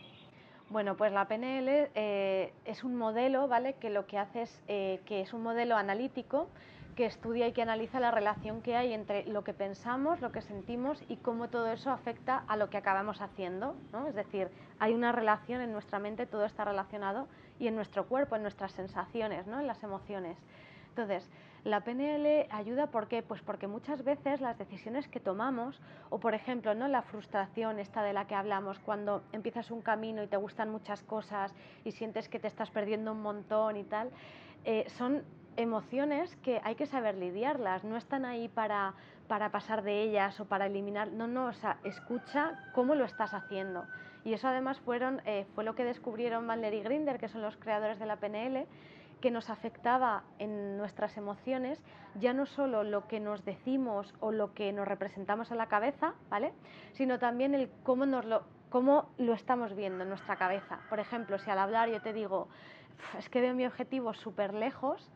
Bueno, 0.70 0.98
pues 0.98 1.12
la 1.12 1.26
PNL 1.26 1.88
eh, 1.94 2.37
es 2.78 2.84
un 2.84 2.94
modelo, 2.94 3.48
¿vale? 3.48 3.74
Que 3.74 3.90
lo 3.90 4.06
que 4.06 4.18
hace 4.18 4.42
es 4.42 4.62
eh, 4.68 5.00
que 5.04 5.20
es 5.20 5.32
un 5.32 5.42
modelo 5.42 5.76
analítico 5.76 6.48
que 6.94 7.06
estudia 7.06 7.48
y 7.48 7.52
que 7.52 7.62
analiza 7.62 7.98
la 7.98 8.12
relación 8.12 8.62
que 8.62 8.76
hay 8.76 8.92
entre 8.92 9.24
lo 9.26 9.42
que 9.42 9.52
pensamos, 9.52 10.20
lo 10.20 10.30
que 10.30 10.42
sentimos 10.42 11.02
y 11.08 11.16
cómo 11.16 11.48
todo 11.48 11.72
eso 11.72 11.90
afecta 11.90 12.44
a 12.46 12.56
lo 12.56 12.70
que 12.70 12.76
acabamos 12.76 13.20
haciendo, 13.20 13.74
¿no? 13.92 14.06
Es 14.06 14.14
decir, 14.14 14.48
hay 14.78 14.94
una 14.94 15.10
relación 15.10 15.60
en 15.60 15.72
nuestra 15.72 15.98
mente, 15.98 16.26
todo 16.26 16.44
está 16.44 16.64
relacionado 16.64 17.26
y 17.58 17.66
en 17.66 17.74
nuestro 17.74 18.06
cuerpo, 18.06 18.36
en 18.36 18.42
nuestras 18.42 18.70
sensaciones, 18.70 19.48
¿no? 19.48 19.58
En 19.58 19.66
las 19.66 19.82
emociones. 19.82 20.38
Entonces, 20.90 21.28
la 21.64 21.80
PNL 21.80 22.46
ayuda 22.50 22.88
¿por 22.88 23.08
Pues 23.08 23.42
porque 23.42 23.66
muchas 23.66 24.04
veces 24.04 24.40
las 24.40 24.58
decisiones 24.58 25.08
que 25.08 25.20
tomamos, 25.20 25.80
o 26.10 26.18
por 26.18 26.34
ejemplo, 26.34 26.74
¿no? 26.74 26.88
la 26.88 27.02
frustración 27.02 27.78
esta 27.78 28.02
de 28.02 28.12
la 28.12 28.26
que 28.26 28.34
hablamos, 28.34 28.78
cuando 28.78 29.22
empiezas 29.32 29.70
un 29.70 29.82
camino 29.82 30.22
y 30.22 30.26
te 30.26 30.36
gustan 30.36 30.70
muchas 30.70 31.02
cosas 31.02 31.54
y 31.84 31.92
sientes 31.92 32.28
que 32.28 32.38
te 32.38 32.48
estás 32.48 32.70
perdiendo 32.70 33.12
un 33.12 33.22
montón 33.22 33.76
y 33.76 33.84
tal, 33.84 34.10
eh, 34.64 34.84
son 34.88 35.24
emociones 35.56 36.36
que 36.36 36.60
hay 36.62 36.76
que 36.76 36.86
saber 36.86 37.16
lidiarlas, 37.16 37.82
no 37.82 37.96
están 37.96 38.24
ahí 38.24 38.48
para, 38.48 38.94
para 39.26 39.50
pasar 39.50 39.82
de 39.82 40.02
ellas 40.02 40.38
o 40.38 40.44
para 40.44 40.66
eliminar, 40.66 41.10
no, 41.10 41.26
no, 41.26 41.46
o 41.46 41.52
sea, 41.52 41.78
escucha 41.82 42.70
cómo 42.74 42.94
lo 42.94 43.04
estás 43.04 43.34
haciendo. 43.34 43.84
Y 44.24 44.34
eso 44.34 44.46
además 44.46 44.78
fueron, 44.80 45.20
eh, 45.24 45.46
fue 45.54 45.64
lo 45.64 45.74
que 45.74 45.84
descubrieron 45.84 46.46
Bandler 46.46 46.74
y 46.74 46.82
Grinder, 46.82 47.18
que 47.18 47.28
son 47.28 47.42
los 47.42 47.56
creadores 47.56 47.98
de 47.98 48.06
la 48.06 48.16
PNL, 48.16 48.66
que 49.20 49.30
nos 49.30 49.50
afectaba 49.50 50.24
en 50.38 50.76
nuestras 50.76 51.16
emociones, 51.16 51.82
ya 52.14 52.32
no 52.32 52.46
solo 52.46 52.84
lo 52.84 53.06
que 53.08 53.20
nos 53.20 53.44
decimos 53.44 54.14
o 54.20 54.32
lo 54.32 54.54
que 54.54 54.72
nos 54.72 54.86
representamos 54.86 55.50
en 55.50 55.58
la 55.58 55.66
cabeza, 55.66 56.14
¿vale? 56.30 56.52
Sino 56.92 57.18
también 57.18 57.54
el 57.54 57.70
cómo 57.82 58.06
nos 58.06 58.24
lo 58.24 58.42
cómo 58.68 59.08
lo 59.18 59.32
estamos 59.32 59.74
viendo 59.74 60.02
en 60.02 60.10
nuestra 60.10 60.36
cabeza. 60.36 60.80
Por 60.88 61.00
ejemplo, 61.00 61.38
si 61.38 61.50
al 61.50 61.58
hablar 61.58 61.88
yo 61.88 62.02
te 62.02 62.12
digo, 62.12 62.48
es 63.18 63.28
que 63.28 63.40
veo 63.40 63.54
mi 63.54 63.66
objetivo 63.66 64.12
súper 64.14 64.54
lejos, 64.54 65.10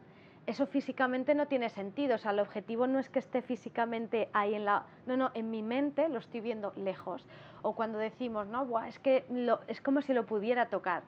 eso 0.46 0.66
físicamente 0.66 1.34
no 1.34 1.46
tiene 1.46 1.68
sentido. 1.68 2.16
O 2.16 2.18
sea, 2.18 2.32
el 2.32 2.40
objetivo 2.40 2.86
no 2.86 2.98
es 2.98 3.08
que 3.08 3.20
esté 3.20 3.42
físicamente 3.42 4.28
ahí 4.32 4.54
en 4.54 4.64
la... 4.64 4.84
No, 5.06 5.16
no, 5.16 5.30
en 5.34 5.50
mi 5.50 5.62
mente 5.62 6.08
lo 6.08 6.18
estoy 6.18 6.40
viendo 6.40 6.72
lejos. 6.76 7.24
O 7.62 7.74
cuando 7.74 7.98
decimos, 7.98 8.48
no, 8.48 8.64
Buah, 8.66 8.88
es 8.88 8.98
que 8.98 9.24
es 9.68 9.80
como 9.80 10.02
si 10.02 10.12
lo 10.12 10.26
pudiera 10.26 10.66
tocar. 10.66 11.02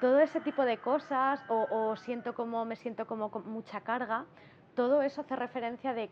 Todo 0.00 0.18
ese 0.20 0.40
tipo 0.40 0.64
de 0.64 0.78
cosas, 0.78 1.42
o, 1.48 1.96
siento 1.96 2.34
como, 2.34 2.64
me 2.64 2.76
siento 2.76 3.06
como 3.06 3.30
con 3.30 3.48
mucha 3.48 3.80
carga, 3.80 4.26
todo 4.74 5.02
eso 5.02 5.22
hace 5.22 5.36
referencia 5.36 5.94
de 5.94 6.10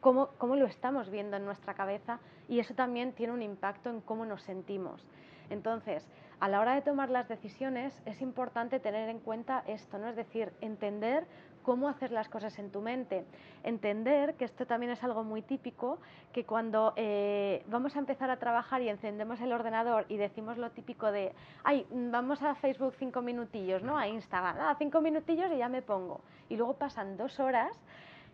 cómo, 0.00 0.30
cómo 0.38 0.56
lo 0.56 0.66
estamos 0.66 1.10
viendo 1.10 1.36
en 1.36 1.44
nuestra 1.44 1.74
cabeza 1.74 2.18
y 2.48 2.58
eso 2.58 2.74
también 2.74 3.12
tiene 3.12 3.32
un 3.32 3.42
impacto 3.42 3.88
en 3.88 4.00
cómo 4.00 4.26
nos 4.26 4.42
sentimos. 4.42 5.06
Entonces, 5.48 6.06
a 6.40 6.48
la 6.48 6.60
hora 6.60 6.74
de 6.74 6.82
tomar 6.82 7.10
las 7.10 7.28
decisiones 7.28 8.02
es 8.04 8.20
importante 8.20 8.80
tener 8.80 9.08
en 9.08 9.20
cuenta 9.20 9.62
esto, 9.66 9.98
¿no? 9.98 10.08
Es 10.08 10.16
decir, 10.16 10.52
entender 10.60 11.26
cómo 11.64 11.88
hacer 11.88 12.12
las 12.12 12.28
cosas 12.28 12.56
en 12.60 12.70
tu 12.70 12.80
mente. 12.80 13.24
Entender 13.64 14.34
que 14.34 14.44
esto 14.44 14.66
también 14.66 14.92
es 14.92 15.02
algo 15.02 15.24
muy 15.24 15.42
típico, 15.42 15.98
que 16.32 16.44
cuando 16.44 16.92
eh, 16.94 17.64
vamos 17.66 17.96
a 17.96 17.98
empezar 17.98 18.30
a 18.30 18.36
trabajar 18.38 18.82
y 18.82 18.88
encendemos 18.88 19.40
el 19.40 19.52
ordenador 19.52 20.04
y 20.08 20.16
decimos 20.16 20.58
lo 20.58 20.70
típico 20.70 21.10
de, 21.10 21.32
ay, 21.64 21.86
vamos 21.90 22.42
a 22.42 22.54
Facebook 22.54 22.94
cinco 22.98 23.22
minutillos, 23.22 23.82
¿no? 23.82 23.98
A 23.98 24.06
Instagram, 24.06 24.56
ah, 24.60 24.76
cinco 24.78 25.00
minutillos 25.00 25.50
y 25.50 25.58
ya 25.58 25.68
me 25.68 25.82
pongo. 25.82 26.20
Y 26.48 26.56
luego 26.56 26.74
pasan 26.74 27.16
dos 27.16 27.40
horas, 27.40 27.76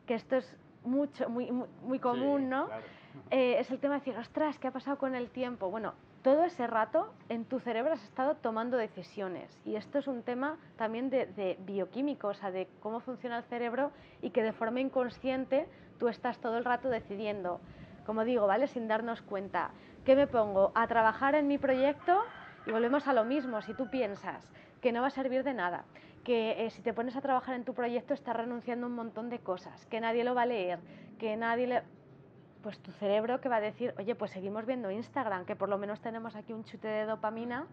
que 0.06 0.14
esto 0.14 0.36
es 0.36 0.56
mucho, 0.84 1.30
muy, 1.30 1.50
muy, 1.50 1.98
común, 1.98 2.50
¿no? 2.50 2.68
Eh, 3.30 3.56
es 3.58 3.70
el 3.70 3.78
tema 3.78 3.94
de 3.94 4.00
decir, 4.00 4.16
ostras, 4.18 4.58
¿qué 4.58 4.68
ha 4.68 4.72
pasado 4.72 4.98
con 4.98 5.14
el 5.14 5.30
tiempo? 5.30 5.70
Bueno, 5.70 5.94
todo 6.22 6.44
ese 6.44 6.66
rato 6.66 7.12
en 7.28 7.44
tu 7.44 7.60
cerebro 7.60 7.94
has 7.94 8.02
estado 8.02 8.36
tomando 8.36 8.76
decisiones. 8.76 9.50
Y 9.64 9.76
esto 9.76 9.98
es 9.98 10.06
un 10.06 10.22
tema 10.22 10.58
también 10.76 11.08
de, 11.10 11.56
bioquímico, 11.60 12.28
o 12.28 12.34
sea, 12.34 12.50
de 12.50 12.68
cómo 12.80 13.00
funciona 13.00 13.38
el 13.38 13.44
cerebro 13.44 13.90
y 14.20 14.30
que 14.30 14.42
de 14.42 14.52
forma 14.52 14.80
inconsciente 14.80 15.66
tú 15.98 16.08
estás 16.08 16.38
todo 16.38 16.58
el 16.58 16.64
rato 16.64 16.88
decidiendo, 16.88 17.60
como 18.04 18.24
digo, 18.24 18.46
¿vale? 18.46 18.66
Sin 18.66 18.88
darnos 18.88 19.22
cuenta. 19.22 19.70
¿Qué 20.04 20.14
me 20.16 20.26
pongo? 20.26 20.72
A 20.74 20.86
trabajar 20.86 21.34
en 21.34 21.46
mi 21.48 21.58
proyecto 21.58 22.22
y 22.66 22.70
volvemos 22.70 23.06
a 23.08 23.12
lo 23.12 23.24
mismo. 23.24 23.62
Si 23.62 23.74
tú 23.74 23.88
piensas 23.90 24.50
que 24.80 24.92
no 24.92 25.00
va 25.00 25.08
a 25.08 25.10
servir 25.10 25.42
de 25.42 25.54
nada, 25.54 25.84
que 26.24 26.66
eh, 26.66 26.70
si 26.70 26.82
te 26.82 26.92
pones 26.92 27.16
a 27.16 27.20
trabajar 27.22 27.54
en 27.54 27.64
tu 27.64 27.74
proyecto 27.74 28.12
estás 28.12 28.36
renunciando 28.36 28.86
a 28.86 28.90
un 28.90 28.94
montón 28.94 29.30
de 29.30 29.38
cosas, 29.38 29.86
que 29.86 30.00
nadie 30.00 30.24
lo 30.24 30.34
va 30.34 30.42
a 30.42 30.46
leer, 30.46 30.78
que 31.18 31.36
nadie 31.36 31.66
le 31.66 31.82
pues 32.62 32.78
tu 32.78 32.92
cerebro 32.92 33.40
que 33.40 33.48
va 33.48 33.56
a 33.56 33.60
decir, 33.60 33.94
oye, 33.98 34.14
pues 34.14 34.30
seguimos 34.30 34.66
viendo 34.66 34.90
Instagram, 34.90 35.44
que 35.44 35.56
por 35.56 35.68
lo 35.68 35.78
menos 35.78 36.00
tenemos 36.00 36.36
aquí 36.36 36.52
un 36.52 36.64
chute 36.64 36.88
de 36.88 37.06
dopamina 37.06 37.66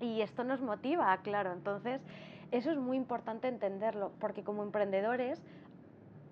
y 0.00 0.22
esto 0.22 0.44
nos 0.44 0.60
motiva, 0.60 1.16
claro. 1.18 1.52
Entonces, 1.52 2.00
eso 2.50 2.70
es 2.70 2.78
muy 2.78 2.96
importante 2.96 3.48
entenderlo, 3.48 4.12
porque 4.20 4.42
como 4.42 4.62
emprendedores 4.62 5.42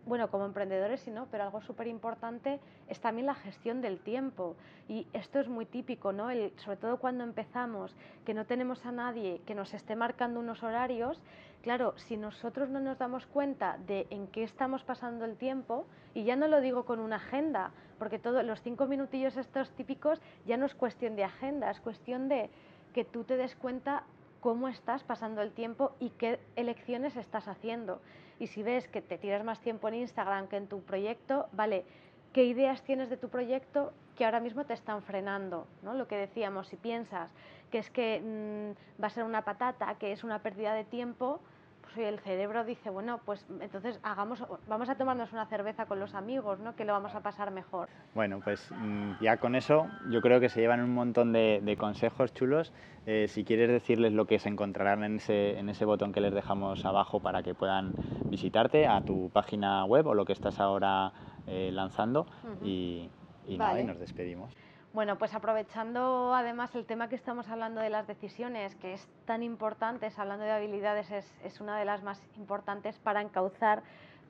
bueno, 0.06 0.30
como 0.30 0.46
emprendedores 0.46 1.00
sí, 1.00 1.10
¿no? 1.10 1.26
Pero 1.30 1.44
algo 1.44 1.60
súper 1.60 1.88
importante 1.88 2.60
es 2.88 3.00
también 3.00 3.26
la 3.26 3.34
gestión 3.34 3.82
del 3.82 3.98
tiempo. 3.98 4.54
Y 4.88 5.06
esto 5.12 5.40
es 5.40 5.48
muy 5.48 5.66
típico, 5.66 6.12
¿no? 6.12 6.30
El, 6.30 6.52
sobre 6.58 6.76
todo 6.76 6.98
cuando 6.98 7.24
empezamos, 7.24 7.94
que 8.24 8.32
no 8.32 8.46
tenemos 8.46 8.86
a 8.86 8.92
nadie 8.92 9.42
que 9.46 9.54
nos 9.54 9.74
esté 9.74 9.96
marcando 9.96 10.38
unos 10.38 10.62
horarios, 10.62 11.20
claro, 11.62 11.94
si 11.96 12.16
nosotros 12.16 12.70
no 12.70 12.78
nos 12.78 12.98
damos 12.98 13.26
cuenta 13.26 13.78
de 13.86 14.06
en 14.10 14.28
qué 14.28 14.44
estamos 14.44 14.84
pasando 14.84 15.24
el 15.24 15.36
tiempo, 15.36 15.86
y 16.14 16.22
ya 16.22 16.36
no 16.36 16.46
lo 16.46 16.60
digo 16.60 16.84
con 16.84 17.00
una 17.00 17.16
agenda, 17.16 17.72
porque 17.98 18.20
todos 18.20 18.44
los 18.44 18.62
cinco 18.62 18.86
minutillos 18.86 19.36
estos 19.36 19.70
típicos 19.72 20.20
ya 20.46 20.56
no 20.56 20.66
es 20.66 20.74
cuestión 20.74 21.16
de 21.16 21.24
agenda, 21.24 21.70
es 21.70 21.80
cuestión 21.80 22.28
de 22.28 22.48
que 22.94 23.04
tú 23.04 23.24
te 23.24 23.36
des 23.36 23.56
cuenta 23.56 24.04
cómo 24.46 24.68
estás 24.68 25.02
pasando 25.02 25.42
el 25.42 25.50
tiempo 25.50 25.96
y 25.98 26.10
qué 26.10 26.38
elecciones 26.54 27.16
estás 27.16 27.48
haciendo. 27.48 28.00
Y 28.38 28.46
si 28.46 28.62
ves 28.62 28.86
que 28.86 29.02
te 29.02 29.18
tiras 29.18 29.42
más 29.42 29.58
tiempo 29.60 29.88
en 29.88 29.94
Instagram 29.94 30.46
que 30.46 30.56
en 30.56 30.68
tu 30.68 30.82
proyecto, 30.82 31.48
vale, 31.50 31.84
¿qué 32.32 32.44
ideas 32.44 32.80
tienes 32.82 33.10
de 33.10 33.16
tu 33.16 33.28
proyecto 33.28 33.92
que 34.14 34.24
ahora 34.24 34.38
mismo 34.38 34.64
te 34.64 34.72
están 34.72 35.02
frenando? 35.02 35.66
¿no? 35.82 35.94
Lo 35.94 36.06
que 36.06 36.14
decíamos, 36.14 36.68
si 36.68 36.76
piensas 36.76 37.28
que 37.72 37.78
es 37.78 37.90
que 37.90 38.20
mm, 38.20 39.02
va 39.02 39.08
a 39.08 39.10
ser 39.10 39.24
una 39.24 39.42
patata, 39.42 39.96
que 39.98 40.12
es 40.12 40.22
una 40.22 40.38
pérdida 40.38 40.74
de 40.74 40.84
tiempo, 40.84 41.40
pues 41.86 42.08
el 42.08 42.18
cerebro 42.20 42.64
dice, 42.64 42.90
bueno, 42.90 43.20
pues 43.24 43.46
entonces 43.60 43.98
hagamos, 44.02 44.44
vamos 44.66 44.88
a 44.88 44.96
tomarnos 44.96 45.32
una 45.32 45.46
cerveza 45.46 45.86
con 45.86 46.00
los 46.00 46.14
amigos, 46.14 46.58
¿no? 46.58 46.74
Que 46.74 46.84
lo 46.84 46.92
vamos 46.92 47.14
a 47.14 47.20
pasar 47.20 47.50
mejor. 47.50 47.88
Bueno, 48.14 48.40
pues 48.42 48.70
mm, 48.72 49.12
ya 49.20 49.36
con 49.36 49.54
eso 49.54 49.86
yo 50.10 50.20
creo 50.20 50.40
que 50.40 50.48
se 50.48 50.60
llevan 50.60 50.80
un 50.80 50.92
montón 50.92 51.32
de, 51.32 51.76
consejos 51.78 52.34
chulos. 52.34 52.72
Eh, 53.06 53.28
si 53.28 53.44
quieres 53.44 53.68
decirles 53.68 54.12
lo 54.12 54.26
que 54.26 54.38
se 54.38 54.48
encontrarán 54.48 55.04
en 55.04 55.16
ese, 55.16 55.58
en 55.58 55.68
ese 55.68 55.84
botón 55.84 56.12
que 56.12 56.20
les 56.20 56.34
dejamos 56.34 56.84
abajo 56.84 57.20
para 57.20 57.42
que 57.42 57.54
puedan 57.54 57.94
visitarte 58.24 58.86
a 58.86 59.04
tu 59.04 59.30
página 59.30 59.84
web 59.84 60.08
o 60.08 60.14
lo 60.14 60.24
que 60.24 60.32
estás 60.32 60.58
ahora 60.58 61.12
eh, 61.46 61.70
lanzando 61.72 62.26
y, 62.64 63.08
y 63.46 63.58
nada, 63.58 63.80
y 63.80 63.84
nos 63.84 63.98
despedimos. 63.98 64.52
Bueno, 64.96 65.18
pues 65.18 65.34
aprovechando 65.34 66.34
además 66.34 66.74
el 66.74 66.86
tema 66.86 67.10
que 67.10 67.16
estamos 67.16 67.50
hablando 67.50 67.82
de 67.82 67.90
las 67.90 68.06
decisiones, 68.06 68.74
que 68.76 68.94
es 68.94 69.06
tan 69.26 69.42
importante, 69.42 70.10
hablando 70.16 70.46
de 70.46 70.52
habilidades, 70.52 71.10
es, 71.10 71.60
una 71.60 71.78
de 71.78 71.84
las 71.84 72.02
más 72.02 72.18
importantes 72.38 72.98
para 73.00 73.20
encauzar 73.20 73.82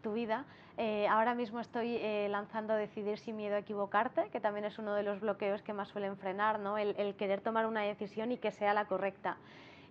tu 0.02 0.14
vida. 0.14 0.44
Eh, 0.76 1.07
ahora 1.07 1.37
mismo 1.37 1.61
estoy 1.61 1.98
eh, 2.00 2.26
lanzando 2.29 2.74
Decidir 2.74 3.16
sin 3.18 3.37
miedo 3.37 3.55
a 3.55 3.59
equivocarte, 3.61 4.29
que 4.31 4.40
también 4.40 4.64
es 4.64 4.76
uno 4.81 4.94
de 4.94 5.05
los 5.05 5.20
bloqueos 5.20 5.62
que 5.62 5.72
más 5.72 5.87
suelen 5.87 6.16
frenar, 6.16 6.59
¿no? 6.59 6.79
el, 6.79 7.14
querer 7.14 7.42
tomar 7.42 7.66
una 7.66 7.83
decisión 7.83 8.33
y 8.33 8.37
que 8.37 8.50
sea 8.50 8.74
la 8.74 8.87
correcta. 8.87 9.37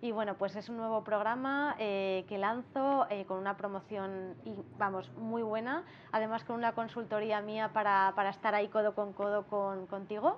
Y 0.02 0.12
bueno, 0.12 0.34
pues 0.34 0.56
es 0.56 0.68
un 0.68 0.76
nuevo 0.76 1.02
programa 1.04 1.74
eh, 1.78 2.26
que 2.28 2.36
lanzo 2.36 3.06
con 3.26 3.38
una 3.38 3.56
promoción, 3.56 4.34
vamos, 4.76 5.10
muy 5.16 5.42
buena, 5.42 5.84
además 6.12 6.44
con 6.44 6.56
una 6.56 6.72
consultoría 6.72 7.40
mía 7.40 7.70
para, 7.72 8.12
para 8.14 8.28
estar 8.28 8.54
ahí 8.54 8.68
codo 8.68 8.94
con 8.94 9.14
codo 9.14 9.46
con, 9.46 9.86
contigo. 9.86 10.36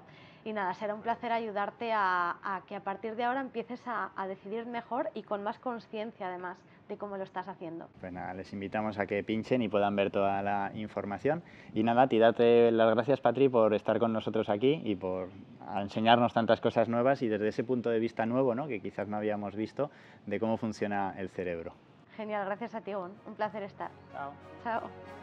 Y 0.48 0.52
nada, 0.54 0.72
será 0.72 0.94
un 0.94 1.02
placer 1.02 1.30
ayudarte 1.30 1.92
a, 1.92 2.62
que 2.66 2.74
a 2.74 2.80
partir 2.80 3.16
de 3.16 3.24
ahora 3.24 3.42
empieces 3.42 3.82
a, 3.84 4.10
decidir 4.28 4.64
mejor 4.64 5.10
y 5.12 5.22
con 5.22 5.42
más 5.42 5.58
conciencia 5.58 6.28
además 6.28 6.56
de 6.88 6.96
cómo 6.96 7.18
lo 7.18 7.24
estás 7.24 7.48
haciendo. 7.48 7.86
Pues 8.00 8.14
nada, 8.14 8.32
les 8.32 8.50
invitamos 8.54 8.98
a 8.98 9.04
que 9.04 9.22
pinchen 9.22 9.60
y 9.60 9.68
puedan 9.68 9.94
ver 9.94 10.10
toda 10.10 10.40
la 10.40 10.72
información. 10.74 11.42
Y 11.74 11.82
nada, 11.82 12.08
ti 12.08 12.18
date 12.18 12.70
las 12.70 12.94
gracias, 12.94 13.20
Patri, 13.20 13.50
por 13.50 13.74
estar 13.74 13.98
con 13.98 14.14
nosotros 14.14 14.48
aquí 14.48 14.80
y 14.86 14.96
por 14.96 15.28
enseñarnos 15.76 16.32
tantas 16.32 16.62
cosas 16.62 16.88
nuevas 16.88 17.20
y 17.20 17.28
desde 17.28 17.48
ese 17.48 17.62
punto 17.62 17.90
de 17.90 17.98
vista 17.98 18.24
nuevo, 18.24 18.54
¿no? 18.54 18.68
que 18.68 18.80
quizás 18.80 19.06
no 19.06 19.18
habíamos 19.18 19.54
visto, 19.54 19.90
de 20.24 20.40
cómo 20.40 20.56
funciona 20.56 21.14
el 21.18 21.28
cerebro. 21.28 21.74
Genial, 22.16 22.46
gracias 22.46 22.74
a 22.74 22.80
ti, 22.80 22.94
Un 22.94 23.12
placer 23.36 23.64
estar. 23.64 23.90
Chao. 24.14 24.32
Chao. 24.64 25.17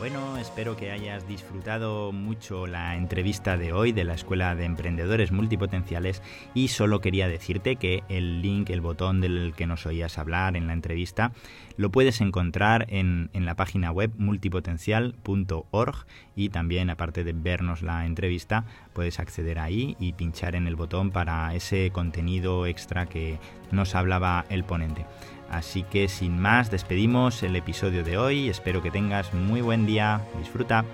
Bueno, 0.00 0.38
espero 0.38 0.76
que 0.78 0.92
hayas 0.92 1.28
disfrutado 1.28 2.10
mucho 2.10 2.66
la 2.66 2.96
entrevista 2.96 3.58
de 3.58 3.74
hoy 3.74 3.92
de 3.92 4.04
la 4.04 4.14
Escuela 4.14 4.54
de 4.54 4.64
Emprendedores 4.64 5.30
Multipotenciales 5.30 6.22
y 6.54 6.68
solo 6.68 7.02
quería 7.02 7.28
decirte 7.28 7.76
que 7.76 8.02
el 8.08 8.40
link, 8.40 8.70
el 8.70 8.80
botón 8.80 9.20
del 9.20 9.52
que 9.54 9.66
nos 9.66 9.84
oías 9.84 10.16
hablar 10.16 10.56
en 10.56 10.68
la 10.68 10.72
entrevista, 10.72 11.32
lo 11.76 11.90
puedes 11.90 12.22
encontrar 12.22 12.86
en, 12.88 13.28
la 13.34 13.56
página 13.56 13.92
web 13.92 14.10
multipotencial.org 14.16 16.06
y 16.34 16.48
también 16.48 16.88
aparte 16.88 17.22
de 17.22 17.34
vernos 17.34 17.82
la 17.82 18.06
entrevista 18.06 18.64
puedes 18.94 19.20
acceder 19.20 19.58
ahí 19.58 19.96
y 20.00 20.14
pinchar 20.14 20.56
en 20.56 20.66
el 20.66 20.76
botón 20.76 21.10
para 21.10 21.54
ese 21.54 21.90
contenido 21.90 22.64
extra 22.64 23.04
que 23.04 23.38
nos 23.70 23.94
hablaba 23.94 24.46
el 24.48 24.64
ponente. 24.64 25.04
Así 25.50 25.82
que 25.82 26.08
sin 26.08 26.38
más, 26.38 26.70
despedimos 26.70 27.42
el 27.42 27.56
episodio 27.56 28.04
de 28.04 28.16
hoy. 28.16 28.48
Espero 28.48 28.82
que 28.82 28.90
tengas 28.90 29.34
muy 29.34 29.60
buen 29.60 29.84
día. 29.84 30.20
Disfruta. 30.38 30.84